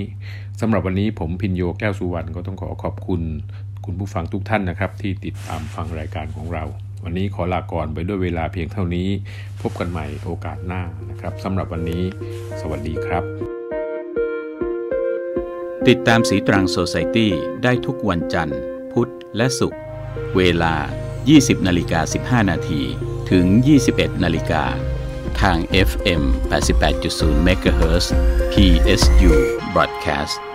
[0.61, 3.21] สำหรับวันนี้ผมพินโยแก้วสุวรรณก็ต้องขอขอบคุณ
[3.85, 6.63] คุณผู้ฟังทุกท่านนะครับ ที่ติดตามฟังรายการของเรา
[7.03, 9.09] วันนี้ขอลาก่อนไปด้วยเวลาเพียงเท่านี้
[9.61, 12.03] พบกันใหม่โอกาสหน้านะครับสำหรับวันนี้
[12.61, 13.23] สวัสดีครับ
[15.87, 17.31] ติดตามสีตรังโซไซตี้
[17.63, 18.59] ได้ทุกวันจันทร์
[18.91, 19.81] พุธและศุกร์
[20.37, 20.75] เวลา
[21.21, 21.99] 20นาฬิกา
[22.43, 22.81] 15นาที
[23.31, 23.45] ถึง
[23.85, 24.63] 21นาฬิกา
[25.41, 25.57] ทาง
[25.89, 28.05] FM 88.0 MHz
[28.53, 29.33] PSU
[29.73, 30.52] Broadcast